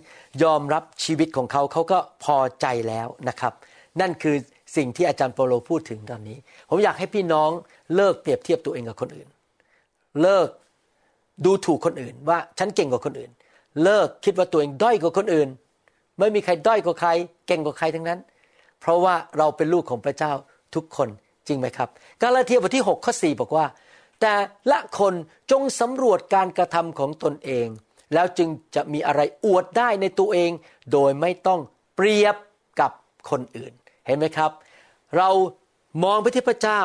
[0.44, 3.54] ยอมรับชีวิตของเขาเขาก็พอใจแล้วนะครับ
[4.02, 4.36] นั่นคือ
[4.76, 6.38] สิ่งที่อาจารย์เปโลพูดถึงตอนนี้
[6.70, 7.50] ผมอยากให้พี่น้อง
[7.96, 9.28] เลิกเปรียบเทียบตัวเองกับคนอื่น
[10.22, 10.48] เลิก
[11.46, 13.32] ดูถูกคนอื่น ว่าฉันเก่งกว่าคนอื่น
[13.84, 15.50] เลิกคิดว่าตัวเองด้อยกว่าคนอื่น
[16.20, 17.10] ไม่มีใครด้อยกว่าใคร
[17.48, 18.20] เก่งกว่าใครทั้งนั้น
[18.80, 20.32] เพราะว่าเราเป็นลูกของพระเจ้า
[20.76, 21.10] ทุกคน
[21.48, 21.90] จริงไหมครับ
[22.22, 23.66] กาลาเทียบทที่6ข้อ4บอกว่า
[24.22, 24.34] แต่
[24.72, 25.14] ละคน
[25.52, 27.68] จงสำรวจการกระทำของตนเอง
[28.14, 30.52] แล้วจึงจะมีอะไรอวดได้ในตัวเอง
[30.92, 31.60] โดยไม่ต้อง
[31.96, 32.36] เปรียบ
[32.80, 32.92] กับ
[33.30, 33.74] คนอื่น
[34.06, 34.52] เห็นไหมครับ
[35.18, 35.30] เรา
[36.04, 36.82] มองไปที่พระเจ้า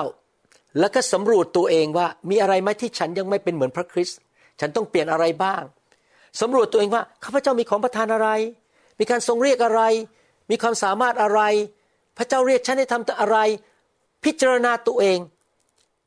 [0.78, 4.18] แล้วก็สำรวจตัวเองว่ามีอะไรไหมที่ฉันยังไม่เป็นเหมือนพระคริสต์
[4.60, 5.62] ฉันต้องเปลี่ยนอะไรบ้าง
[6.40, 8.28] สำรวจตัวเองว่าข้าพเจ้ามีของประทานอะไร
[8.98, 9.82] มีการทรงเรียกอะไร
[10.50, 11.40] มีความสามารถอะไร
[12.18, 13.38] พระเจ้าเรียกฉันให้ทำอะไร
[14.24, 15.18] พิจารณาตัวเอง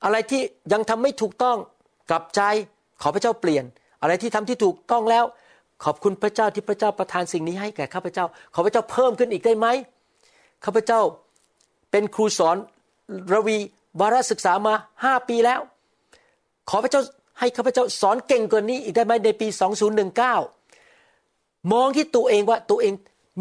[0.04, 0.42] อะไรที่
[0.74, 1.58] ยังทำไม่ถูกต้อง
[2.10, 2.42] กลับใจ
[3.02, 3.64] ขอพระเจ้าเปลี่ยน
[4.02, 5.26] อะไรที่ทำที่ถูกต้องแล้ว
[5.84, 9.68] ขอบคุณพระเจ้าที่พระเจ้าประทานสิ่งนี้ให้แก่ข้าพเจ้า ขอพระเจ้าเพิ่มขึ้นอีกได้ไหม
[10.66, 11.02] ข้าพเจ้า
[11.92, 12.58] เป็นครูสอน
[13.34, 13.58] ระวี
[14.00, 15.62] วารศึกษามาห้าปีแล้ว
[16.70, 17.02] ขอพระเจ้า
[17.40, 19.48] ให้ข้าพเจ้าสอนเก่งกว่านี้อีกได้ไหมในปี
[20.80, 22.94] 2019 มองที่ตัวเองว่าตัวเอง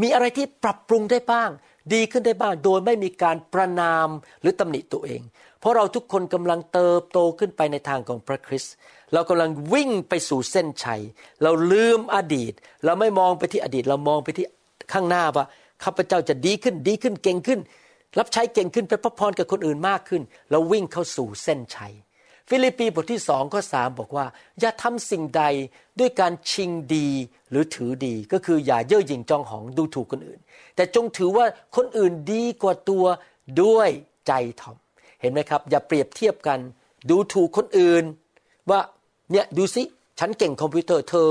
[0.03, 1.51] มีอะไรที่ปรับปรุงได้บ้าง
[1.95, 4.09] ดีขึ้นได้บ้างโดยไม่มีการประนาม
[4.41, 5.21] หรือตำหนิตัวเอง
[5.61, 8.75] เพราะเราทุกคนกำลังเติบโตขึ้นไปในทางของพระคริสต์
[9.13, 11.03] เรากำลังวิ่งไปสู่เส้นชัย
[11.43, 12.53] เราลืมอดีต
[12.85, 14.47] เราไม่มองไปที่อดีต เรามองไปที่
[14.93, 15.47] ข้างหน้าว่า
[15.85, 17.61] ข้าพเจ้าจะดีขึ้นดีขึ้นเก่งขึ้น
[18.19, 21.95] รับใช้เก่งขึ้นเป็นพระพรกับคนอื่นมากขึ้นเราวิ่งเข้าสู่เส้นชัย
[22.49, 24.27] ฟิลิปปีบทที่สองข้อสามบอกว่า
[24.61, 25.43] อย่าทำสิ่งใด
[25.99, 27.09] ด้วยการชิงดี
[27.51, 30.41] หรือถือดี ก็คืออย่าเย่อหยิ่งจองหองดูถูกคนอื่น
[30.77, 33.05] แต่จงถือว่าคนอื่นดีกว่าตัว
[33.63, 33.91] ด้วย
[34.27, 34.77] ใจถ่อม
[35.21, 36.59] เห็นไหมครับ อย่าเปรียบเทียบกัน
[37.11, 38.05] ดูถูกคนอื่น
[38.71, 38.81] ว่า
[39.33, 39.83] เนี่ยดูสิ
[40.19, 41.29] ฉันเก่งคอมพิวเตอร์เธอ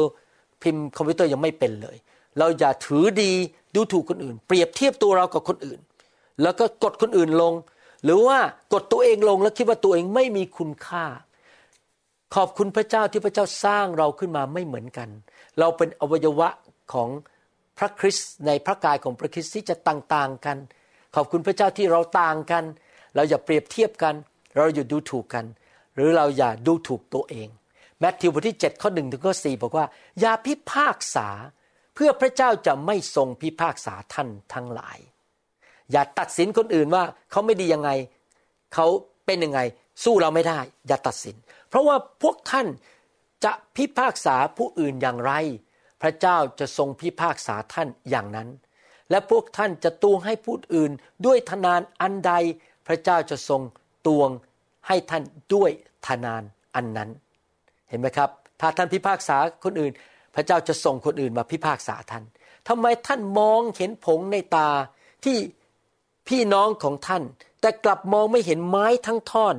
[0.62, 1.97] พิมพ์คอมพิวเตอร์ยังไม่เป็นเลย
[2.39, 3.32] เราอย่าถือดี
[3.76, 5.80] ดูถูกคนอื่น เปรียบเทียบตัวเรากับคนอื่น
[6.41, 7.54] แล้วก็กดคนอื่นลง
[8.04, 8.39] หรือว่า
[8.73, 11.06] กดตัวเองลงแล้วคิดว่าตัวเองไม่มีคุณค่า
[12.36, 15.10] ขอบคุณพระเจ้าที่พระเจ้าสร้างเราขึ้นมาไม่เหมือนกัน
[15.60, 16.50] เราเป็นอวัยวะ
[16.93, 17.10] ของ
[17.78, 20.58] พระคริสต์ในพระกายของพระคริสต์ที่จะต่างๆกัน
[21.15, 22.63] ขอบคุณพระเจ้าที่เราต่างกัน
[23.15, 24.15] เราอย่าเปรียบเทียบกัน
[24.56, 25.45] เราอย่าดูถูกกัน
[25.95, 27.47] หรือเราอย่าดูถูกตัวเอง
[28.00, 29.86] แมทธิวบทที่7ข้อ1ถึงข้อ4บอกว่า
[30.19, 31.28] อย่าพิพากษา
[31.99, 34.97] เพื่อพระเจ้าจะไม่ทรงพิพากษาท่านทั้งหลาย
[35.91, 37.89] อย่าตัดสินคนอื่นว่าเขาไม่ดียังไง
[38.73, 38.88] เขา
[39.25, 39.60] เป็นยังไง
[40.03, 41.36] สู้เราไม่ได้ อย่าตัดสิน
[41.69, 42.67] เพราะว่าพวกท่าน
[43.43, 45.33] จะพิพากษาผู้อื่นอย่างไร
[46.01, 48.49] พระเจ้าจะทรงพิพากษาท่านอย่างนั้น
[49.10, 50.91] และพวกท่านจะตวงให้ผู้อื่น
[51.25, 52.33] ด้วยทนานอันใด
[52.88, 53.62] พระเจ้าจะทรง
[54.07, 54.29] ตวง
[54.88, 55.71] ให้ท่านด้วย
[56.07, 56.43] ทนาน
[56.75, 57.10] อันนั้น
[57.89, 58.29] เห็นไหมครับ
[58.60, 59.93] ถ้าท่านพิพากษาคนอื่น
[60.38, 62.23] พระเจ้าจะส่งคนอื่นมาพิพากษาท่าน
[62.67, 64.69] ทำไมท่านมองเห็นผงในตา
[65.26, 65.38] ที่
[66.28, 67.23] พี่น้องของท่าน
[67.62, 69.56] แต่กลับมองไม่เห็นไม้ทั้งท่อน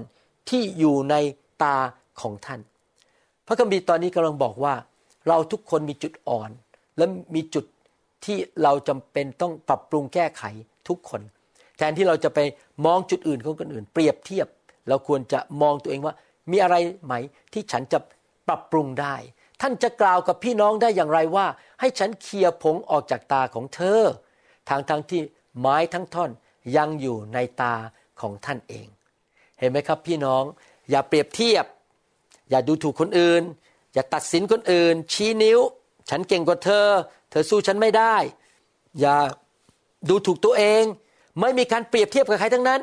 [0.51, 1.15] ที่อยู่ใน
[1.63, 1.77] ตา
[2.21, 2.61] ของท่าน
[3.47, 4.75] พระคัมภีร์ตอนนี้กำลังบอกว่า
[5.29, 6.51] เราทุกคนมีจุดอ่อน
[6.97, 7.65] และมีจุด
[8.25, 10.43] ที่เราจำเป็นต้องปรับปรุงแก้ไข
[10.89, 11.21] ทุกคน
[11.77, 12.39] แทนที่เราจะไป
[12.87, 14.49] มองจุดอื่นของคนอื่น เปรียบเทียบ
[14.89, 16.15] เราควรจะมองตัวเองว่า
[16.51, 17.15] มีอะไรไหม
[17.53, 17.99] ที่ฉันจะ
[18.49, 19.15] ปรับปรุงได้
[19.61, 21.47] ท่านจะกล่าวกับพี่น้องได้อย่างไรว่า
[21.81, 24.03] ให้ฉันเคลียร์ผงออกจากตาของเธอ
[24.69, 25.21] ทางทางที่
[25.59, 26.31] ไม้ทั้งท่อน
[26.77, 27.75] ยังอยู่ในตา
[28.21, 28.87] ของท่านเอง
[29.59, 30.45] เห็นไหมครับพี่น้อง
[30.91, 31.65] อย่าเปรียบเทียบ
[32.51, 33.43] อย่าดูถูกคนอื่น
[33.95, 35.61] อย่าตัดสินคนอื่น ชี้นิ้ว
[36.11, 36.87] ฉันเก่งกว่าเธอ
[37.31, 38.17] เธอสู้ฉันไม่ได้
[39.01, 39.17] อย่า
[40.09, 40.85] ดูถูกตัวเอง
[41.41, 42.81] ไม่มีการเปรียบเทียบกับใครทั้งนั้น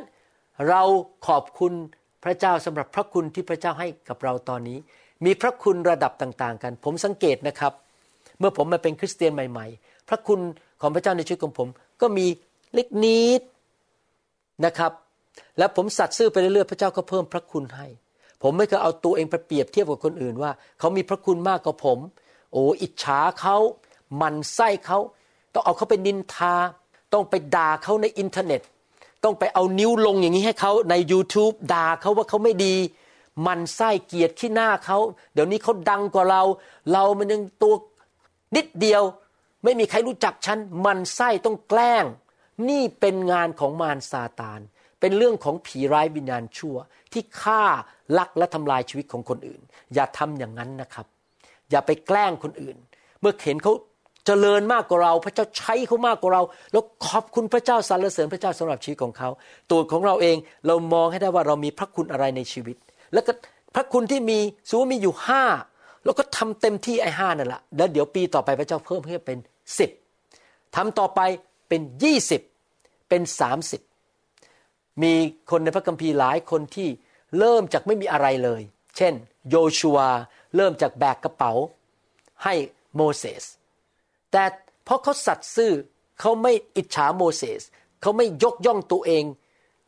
[0.70, 0.82] เรา
[1.28, 1.74] ขอบคุณ
[2.24, 4.78] พระเจ้าสำหรับพระคุณที่พระเจ้าให้กับเราตอนนี้
[5.26, 7.74] มีพระคุณระดับต่างๆ กัน ผมสังเกตนะครับ
[8.40, 10.40] เมื่อผมมาเป็นคริสเตียนใหม่ ๆ พระคุณ
[10.82, 11.68] ของพระเจ้าในชีวิตของผม
[12.02, 12.26] ก็มี
[12.74, 13.42] เล็กนิด
[14.66, 14.92] นะครับ
[15.58, 17.88] และผมสัตย์ซื่อไปเรื่อยๆพระเจ้าก็เพิ่มพระคุณให้
[18.44, 22.00] ผมไม่เคยเอาตัวเองไปเปรียบเทียบกับคนอื่นว่า เขามีพระคุณมากกว่าผม
[22.52, 23.58] โอ้อิจฉาเขา
[24.22, 24.98] มันไส้เขา
[25.54, 26.54] ต้องเอาเขาไปนินทา
[27.14, 28.62] ต้องไปด่าเขาในอินเทอร์เน็ต
[29.24, 32.76] ต้องไปเอานิ้วลงอย่างนี้ให้เขาใน YouTube ด่าเขาว่าเขาไม่ดี
[33.46, 34.98] มันไส้เกียดขี้หน้าเขา
[35.34, 36.44] เดี๋ยวนี้เขาดังกว่าเรา
[36.92, 37.76] เรามันยังตัว
[38.56, 39.04] นิดเดียว
[39.64, 42.06] ไม่มีใครรู้จักฉัน มันไส้ต้องแกล้ง
[42.70, 44.60] นี่เป็นงานของมารซาตาน
[45.00, 46.76] เป็นเรื่องของผีร้ายวิญญาณชั่ว
[47.14, 47.64] ที่ฆ่า
[48.18, 49.62] ลักและทำลายชีวิตของคนอื่น
[49.94, 51.06] อย่าทำอย่างนั้นนะครับ
[51.72, 52.76] อย่าไปแกล้งคนอื่น
[53.22, 53.74] เมื่อเห็นเขา
[54.26, 59.30] เจริญมากกว่าเราพระเจ้าใช้เขามากกว่าเรา แล้วขอบคุณพระเจ้าสรรเสริญพระเจ้าสำหรับชีวิตของเขา
[59.72, 62.78] ตัวของเราเองเรามองให้ได้ว่าเรามีพระคุณอะไรในชีวิต
[63.16, 63.34] แล้วก็
[63.76, 65.44] พระคุณที่มีสมมติมีอยู่ห้า
[66.04, 69.38] แล้วก็ทำเต็มที่ไอ้ห้านั่นแหละแล้วเดี๋ยวปีต่อไปพระเจ้าเพิ่มให้เป็น
[69.78, 69.92] สิบ
[70.76, 71.22] ทำต่อไป
[71.70, 72.42] เป็นยี่สิบ
[73.10, 73.82] เป็นสามสิบ
[75.04, 75.14] มี
[75.50, 76.90] คนในพระคัมภีร์หลายคนที่
[77.40, 78.62] เริ่มจากไม่มีอะไรเลย
[78.98, 79.14] เช่น
[79.50, 80.00] โยชัว
[80.56, 81.52] เริ่มจากแบกกระเป๋า
[82.44, 82.54] ให้
[82.96, 83.44] โมเสส
[84.32, 84.44] แต่
[84.84, 85.72] เพราะเขาสัตย์ซื่อ
[86.20, 87.62] เขาไม่อิจฉาโมเสส
[88.02, 89.24] เขาไม่ยกย่องตัวเอง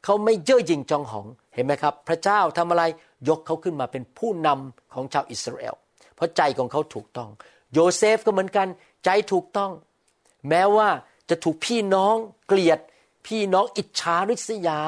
[0.03, 2.83] เขาไม่เย่อหยิ่งจองหองเห็นไหมครับ พระเจ้าทำอะไร
[3.27, 5.75] ยกเขาขึ้นมาเป็นผู้นำของชาวอิสราเอล
[6.15, 7.29] เพราะใจของเขาถูกต้อง
[7.73, 8.67] โยเซฟก็เหมือนกัน
[9.05, 9.71] ใจถูกต้อง
[10.49, 10.89] แม้ว่า
[11.29, 12.15] จะถูกพี่น้อง
[12.47, 12.79] เกลียด
[13.27, 14.79] พี่น้องอิจฉาริษยา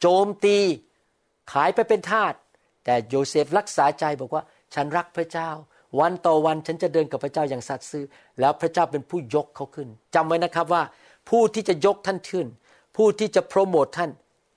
[0.00, 0.58] โจมตี
[1.52, 2.34] ขายไปเป็นทาส
[2.84, 4.42] แต่โยเซฟรักษาใจบอกว่า
[4.74, 5.50] ฉันรักพระเจ้า
[6.00, 8.04] วันต่อวันฉันจะเดินกับพระเจ้าอย่างสัตย์ซื่อ
[8.40, 10.82] แล้วพระเจ้าเป็นผู้ยกเขาขึ้นจำไว้นะครับว่า
[11.28, 12.46] ผู้ที่จะยกท่านขึ้น
[12.96, 14.10] ผู้ที่จะโปรโมทท่าน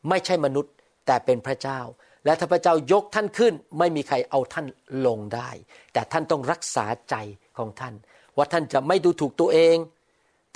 [0.09, 0.73] ไม่ใช่มนุษย์
[1.05, 1.79] แต่เป็นพระเจ้า
[2.25, 4.65] และถ้าพระเจ้ายกท่านขึ้น ไม่มีใครเอาท่าน
[5.05, 5.49] ลงได้
[5.93, 7.15] แต่ท่านต้องรักษาใจ
[7.57, 7.93] ของท่าน
[8.37, 9.77] ว่าท่านจะไม่ดูถูกตัวเอง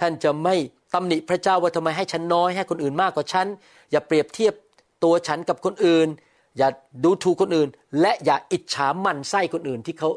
[0.02, 0.56] ท่านจะไม่
[0.94, 3.48] ตำหนิพระเจ้าว่าทำไมให้ฉันน้อยให้คนอื่นมากกว่าฉัน
[3.92, 4.54] อย่าเปรียบเทียบ
[5.04, 6.08] ตัวฉันกับคนอื่น
[6.58, 6.70] อย่า
[7.04, 7.70] ดูถูกคนอื่น
[8.02, 10.10] และอย่าอิจฉามันไส้คนอื่นที่เขา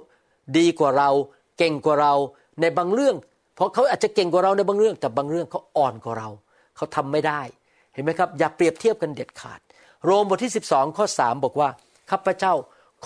[0.59, 1.11] ดีกว่าเรา
[1.59, 2.15] เก่งกว่าเรา
[2.61, 3.17] ในบางเรื่อง
[3.55, 6.29] เพราะเขาอาจจะเก่งกว่าเราในบางเรื่อง แต่บางเรื่องเขาอ่อนกว่าเรา
[6.77, 7.41] เขาทำไม่ได้
[7.93, 9.61] เห็นไหมครับ อย่าเปรียบเทียบกันเด็ดขาด
[10.05, 11.69] โรมบทที่ 12 ข้อ 3 บอกว่า
[12.11, 12.55] ข้าพเจ้า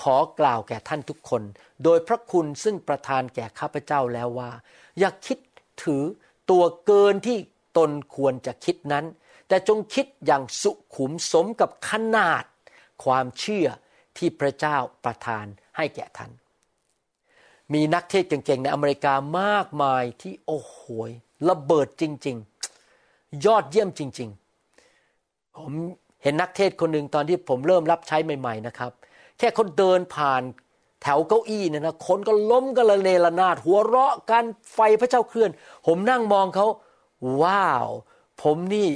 [0.01, 1.43] ขอกล่าวแก่ท่านทุกคน
[1.85, 4.51] โดยพระคุณซึ่งประทานแก่ข้าพเจ้าแล้วว่า
[4.99, 5.39] อย่าคิด
[5.83, 6.03] ถือ
[6.51, 7.39] ตัวเกินที่
[7.77, 9.05] ตนควรจะคิดนั้น
[9.49, 12.45] แต่จงคิดอย่างสุขุมสมกับขนาด
[13.05, 13.67] ความเชื่อ
[14.17, 16.31] ที่พระเจ้าประทานให้แก่ท่าน
[17.73, 20.81] มีนักเทศเก่งๆในอเมริกามากมายที่โอ้โห
[21.49, 22.37] ระเบิดจริง
[22.91, 24.31] ๆ ยอดเยี่ยมจริง
[24.93, 25.75] ๆ ผม
[26.23, 28.91] เห็นนักเทศคนหนึ่งตอนที่ผมเริ่มรับใช้ใหม่ ๆนะครับ
[29.39, 30.43] แค่เขาเดินผ่าน
[31.03, 35.51] แถวเก้าอี้เนี่ยนะคนก็ล้มกันละเนระนาด หัวเราะกันไฟพระเจ้าเคลื่อน
[35.87, 36.67] ผมนั่งมองเขา
[37.43, 37.87] ว้าว
[38.43, 38.89] ผมนี่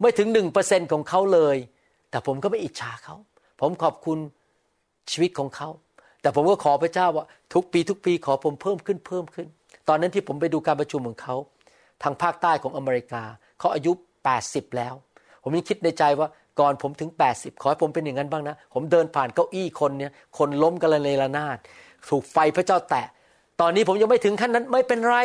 [0.00, 1.56] ไม่ถึงหนึ่งเปอร์เซ็นของเขาเลย
[2.10, 3.16] แต่ผมก็ไม่อิจฉาเขา
[3.60, 4.18] ผมขอบคุณ
[5.10, 5.68] ชีวิตของเขา
[6.20, 7.24] แต่ผมก็ขอพระเจ้าว่า
[7.54, 9.46] ทุกปีทุกปีขอผมเพิ่มขึ้นเพิ่มขึ้น
[9.88, 11.34] ตอนนั้นที่ผมไปดูการประชุมของเขา
[12.02, 13.22] ทางภาคใต้ของอเมริกา
[13.58, 13.92] เขาอายุ
[14.34, 14.94] 80 แล้ว
[15.42, 16.28] ผมยังคิดในใจว่า
[16.60, 21.58] ก่อนผมถึง 80 ขอให้ผมเป็นอย่างนั้นบ้างนะ ผมเดินผ่านเก้าอี้คนเนี่ย คนล้มกันละเลระนาด
[22.08, 23.06] ถูกไฟพระเจ้าแตะ
[23.60, 25.16] ตอนนี้ผมยังไม่ถึงขั้นนั้นไม่เป็นไร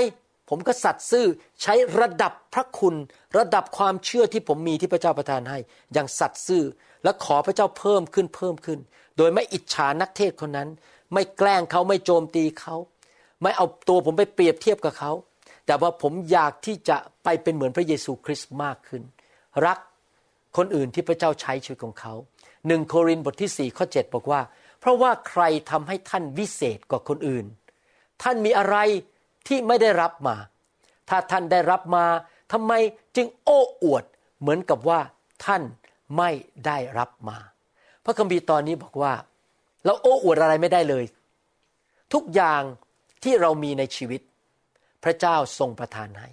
[0.49, 1.25] ผมก็สัตย์ซื่อ
[1.61, 2.95] ใช้ระดับพระคุณ
[3.37, 5.57] ระดับความเชื่อที่ผมมีที่พระเจ้าประทานให้
[5.93, 6.63] อย่างสัตย์ซื่อ
[7.03, 8.79] และขอพระเจ้าเพิ่มขึ้นเพิ่มขึ้น
[9.17, 10.69] โดยไม่อิจฉานักเทศคนนั้น
[11.13, 12.75] ไม่แกล้งเขาไม่โจมตีเขา
[13.41, 15.11] ไม่เอาตัวผมไปเปรียบเทียบกับเขา
[15.65, 19.01] แต่ว่าผมอยากที่จะไปเป็นเหมือนพระเยซูคริสต์มากขึ้น
[19.65, 19.79] รัก
[20.57, 22.13] คนอื่นที่พระเจ้าใช้ชีวิตของเขา
[22.67, 24.41] หนึ่งโครินธ์บทที่สี่ข้อ7บอกว่า
[24.79, 27.45] เพราะว่าใครทำให้ท่านวิเศษกว่าคนอื่น
[28.23, 28.77] ท่านมีอะไร
[29.47, 30.35] ที่ไม่ได้รับมา
[31.09, 32.05] ถ้าท่านได้รับมา
[32.51, 32.73] ทำไม
[33.15, 34.03] จึงโอ้อวด
[34.39, 34.99] เหมือนกับว่า
[35.45, 35.61] ท่าน
[36.17, 36.29] ไม่
[36.65, 37.37] ได้รับมา
[38.03, 39.13] พระคัมภีร์ตอนนี้บอกว่า
[39.85, 41.05] เราโอ้อวดอะไรไม่ได้เลย
[42.13, 42.61] ทุกอย่าง
[43.23, 44.21] ที่เรามีในชีวิต
[45.03, 46.29] พระเจ้าทรงประทานให้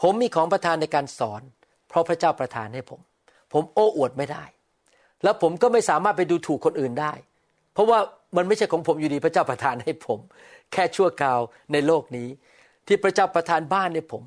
[0.00, 1.42] ผมมีของประทานในการสอน
[1.88, 3.00] เพราะพระเจ้าประทานให้ผม
[3.54, 4.44] ผมโอ้อวดไม่ได้
[5.22, 7.12] แล้วผมก็ไม่สามารถไปดูถูกคนอื่นได้
[7.72, 7.98] เพราะว่า
[8.36, 10.18] มันไม่ใช่ของผมอยู่ดีพระเจ้าประทานให้ผม
[10.72, 11.40] แค่ชั่วคราว
[11.72, 12.28] ในโลกนี้
[12.86, 14.22] ที่พระเจ้าประทานบ้านให้ผม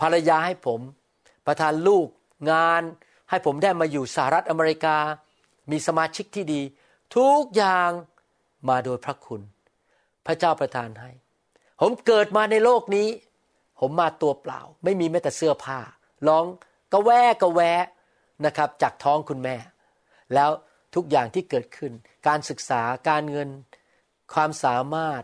[0.00, 0.80] ภรรยาให้ผม
[1.46, 2.06] ประทานลูก
[2.50, 2.82] งาน
[3.30, 4.96] ให้ผมได้มาอยู่สหรัฐอเมริกา
[5.70, 6.60] มีสมาชิกที่ดี
[7.16, 7.90] ทุกอย่าง
[8.68, 9.42] มาโดยพระคุณ
[10.26, 11.10] พระเจ้าประทานให้
[11.80, 13.08] ผมเกิดมาในโลกนี้
[13.80, 15.78] ผมมาตัวเปล่า ไม่มีแม้แต่เสื้อผ้า
[16.28, 16.44] ร้อง
[16.92, 17.84] กระแวะกระแวะ
[18.46, 19.56] นะครับจากท้องคุณแม่
[20.34, 20.50] แล้ว
[20.94, 21.92] ทุกอย่างที่เกิดขึ้น
[22.28, 23.48] การศึกษาการเงิน
[24.34, 25.22] ความสามารถ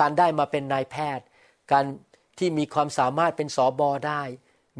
[0.00, 1.26] การได้มาเป็นนายแพทย์
[1.72, 1.84] การ
[2.38, 4.22] ที่มีความสามารถเป็นสอบอได้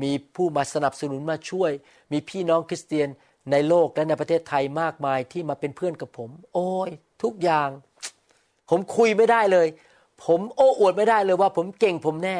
[0.03, 1.71] มีผู้มาสนับสนุนมาช่วย
[2.13, 3.09] มีพี่น้องคริสเตียน
[3.51, 6.91] ในโลกและในประเทศไทยมากมายที่มาเป็นเพื่อนกับผม โอ้ย
[7.23, 7.69] ทุกอย่าง
[8.71, 9.69] ผมคุยไม่ได้เลย
[10.25, 12.39] ผมโอ้อวดไม่ได้เลยว่าผมเก่งผมแน่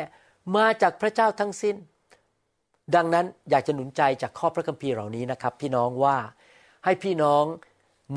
[0.57, 1.77] มาจากพระเจ้าทั้งสิ้น
[2.95, 6.17] ดังนั้นอยากจะหนุนใจจากข้อพระคัมภีร์เหล่านี้นะครับ พี่น้องว่า
[6.85, 7.45] ให้พี่น้อง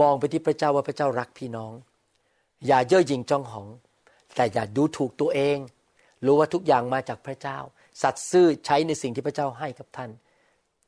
[0.01, 1.71] มองไปที่พระเจ้าว่าพระเจ้ารักพี่น้อง
[2.67, 3.67] อย่าเย่อหยิ่งจองหอง
[4.36, 5.58] แต่อย่าดูถูกตัวเอง
[6.25, 7.58] รู้ว่าทุกอย่างมาจากพระเจ้า
[8.01, 10.10] สัตย์ซื่อใช้ในสิ่งที่พระเจ้าให้กับท่าน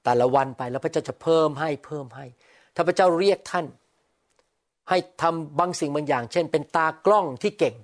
[0.04, 2.26] แต่ละวันไปแล้วพระเจ้าจะเพิ่มให้เพิ่มให้
[2.76, 3.66] ถ้าพระเจ้าเรียกท่าน
[4.90, 7.76] ให้ทำบางสิ่งบางอย่าง เช่น เป็นตากล้องที่เก่ง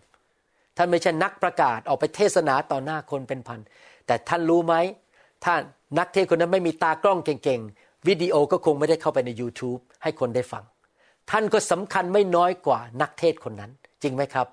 [0.77, 3.59] ท่านไม่ใช่นักประกาศออกไปเทศนาต่อหน้าคนเป็นพัน
[4.05, 4.75] แต่ท่านรู้ไหม
[5.43, 5.53] ถ้า
[5.99, 10.63] นักเทศคนนั้นไม่มีตากล้องเก่งๆ วิดีโอก็คงไม่ได้เข้าไปใน YouTube ให้คนได้ฟัง
[11.31, 14.47] ท่านก็สำคัญไม่น้อยกว่านักเทศคนนั้น จริงไหมครับ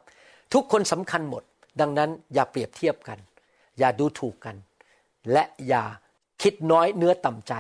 [0.53, 1.43] ทุกคนสำคัญหมด
[1.81, 3.19] ดังนั้นอย่าเปรียบเทียบกัน
[3.79, 4.57] อย่าดูถูกกัน
[5.33, 5.85] และอย่า
[6.43, 7.55] คิดน้อยเนื้อต่ำใจ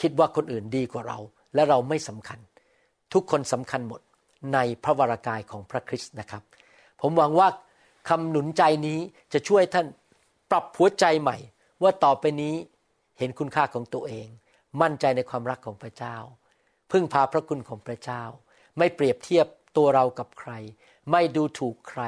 [0.00, 1.18] คิดว่าคนอื่นดีกว่าเรา
[1.54, 2.38] และเราไม่สำคัญ
[3.12, 4.00] ทุกคนสำคัญหมด
[4.54, 6.42] ในพระวรากายของพระคริสต์นะครับ
[7.00, 7.48] ผมหวังว่า
[8.08, 8.98] คำหนุนใจนี้
[9.32, 9.86] จะช่วยท่าน
[10.50, 11.36] ปรับหัวใจใหม่
[11.82, 12.54] ว่าต่อไปนี้
[13.18, 14.26] เห็นคุณค่าของตัวเอง
[14.82, 16.16] มั่นใจในความรักของพระเจ้า
[16.90, 18.22] พึ่งพาพระคุณของพระเจ้า
[18.78, 20.52] ไม่เปรียบเทียบตัวเรากับใคร
[21.10, 22.02] ไม่ดูถูกใคร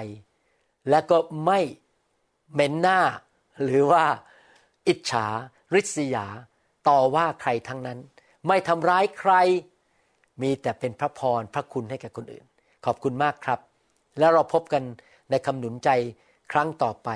[0.91, 1.61] และก็ไม่
[2.53, 3.01] เหม็นหน้า
[3.65, 4.05] หรือว่า
[4.89, 5.27] อิจฉา
[5.75, 6.27] ริษยา
[6.89, 7.99] ต่อว่าใครทั้งนั้น
[8.49, 9.33] ไม่ทำร้ายใคร
[10.43, 12.45] มีแต่เป็นพระพรพระคุณให้แก่คนอื่น
[12.85, 13.61] ขอบคุณมากครับ
[14.19, 14.83] แล้วเราพบกัน
[15.31, 15.91] ในคำหนุนใจ
[16.53, 17.09] ครั้งต่อไป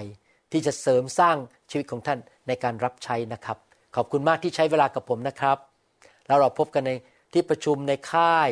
[0.57, 1.37] ที่จะเสริมสร้าง
[1.71, 3.59] ชีวิตของท่านในการรับใช้นะครับ
[3.97, 5.59] ขอบคุณมากที่ใช้เวลากับผมนะครับ
[6.27, 6.93] แล้วเราพบกันใน
[7.33, 8.49] ที่ประชุมในค่าย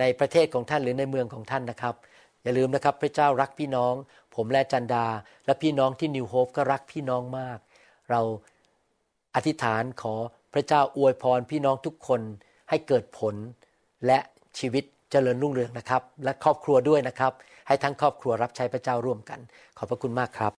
[0.00, 1.94] ในประเทศของท่านหรือในเมืองของท่านนะครับ
[2.42, 3.94] อย่าลืมนะครับพระเจ้ารักพี่น้อง
[4.34, 5.06] ผมและจันดา
[5.46, 7.58] และพี่น้องที่นิวโฮปก็รักพี่น้องมาก
[8.10, 8.20] เรา
[9.34, 10.14] อธิษฐานขอ
[10.54, 12.20] พระเจ้าอวยพรพี่น้องทุกคน
[12.68, 13.34] ให้เกิดผล
[14.06, 14.18] และ
[14.58, 17.32] ชีวิตเจริญรุ่งเรืองนะครับ และครอบครัวด้วยนะครับ
[17.66, 19.40] ให้ทั้งครอบครัวรับใช้พระเจ้าร่วมกัน
[19.78, 20.57] ขอบพระคุณมากครับ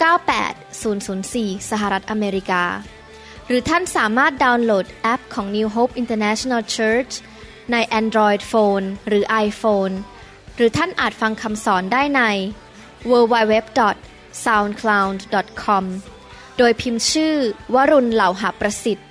[0.00, 2.64] 98004 สหรัฐอเมริกา
[3.46, 7.12] หรือท่านสามารถดาวน์โหลดแอปของ New Hope International Church
[7.72, 9.94] ใน Android Phone หรือ iPhone
[10.56, 12.22] หรือท่านอาจฟังคำสอนได้ใน
[13.10, 15.84] www.soundcloud.com
[16.58, 17.34] โดยพิมพ์ชื่อ
[17.74, 19.08] วรุณเหล่าหาประสิทธิ์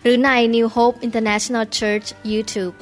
[0.02, 2.74] หรือใน New Hope International Church YouTube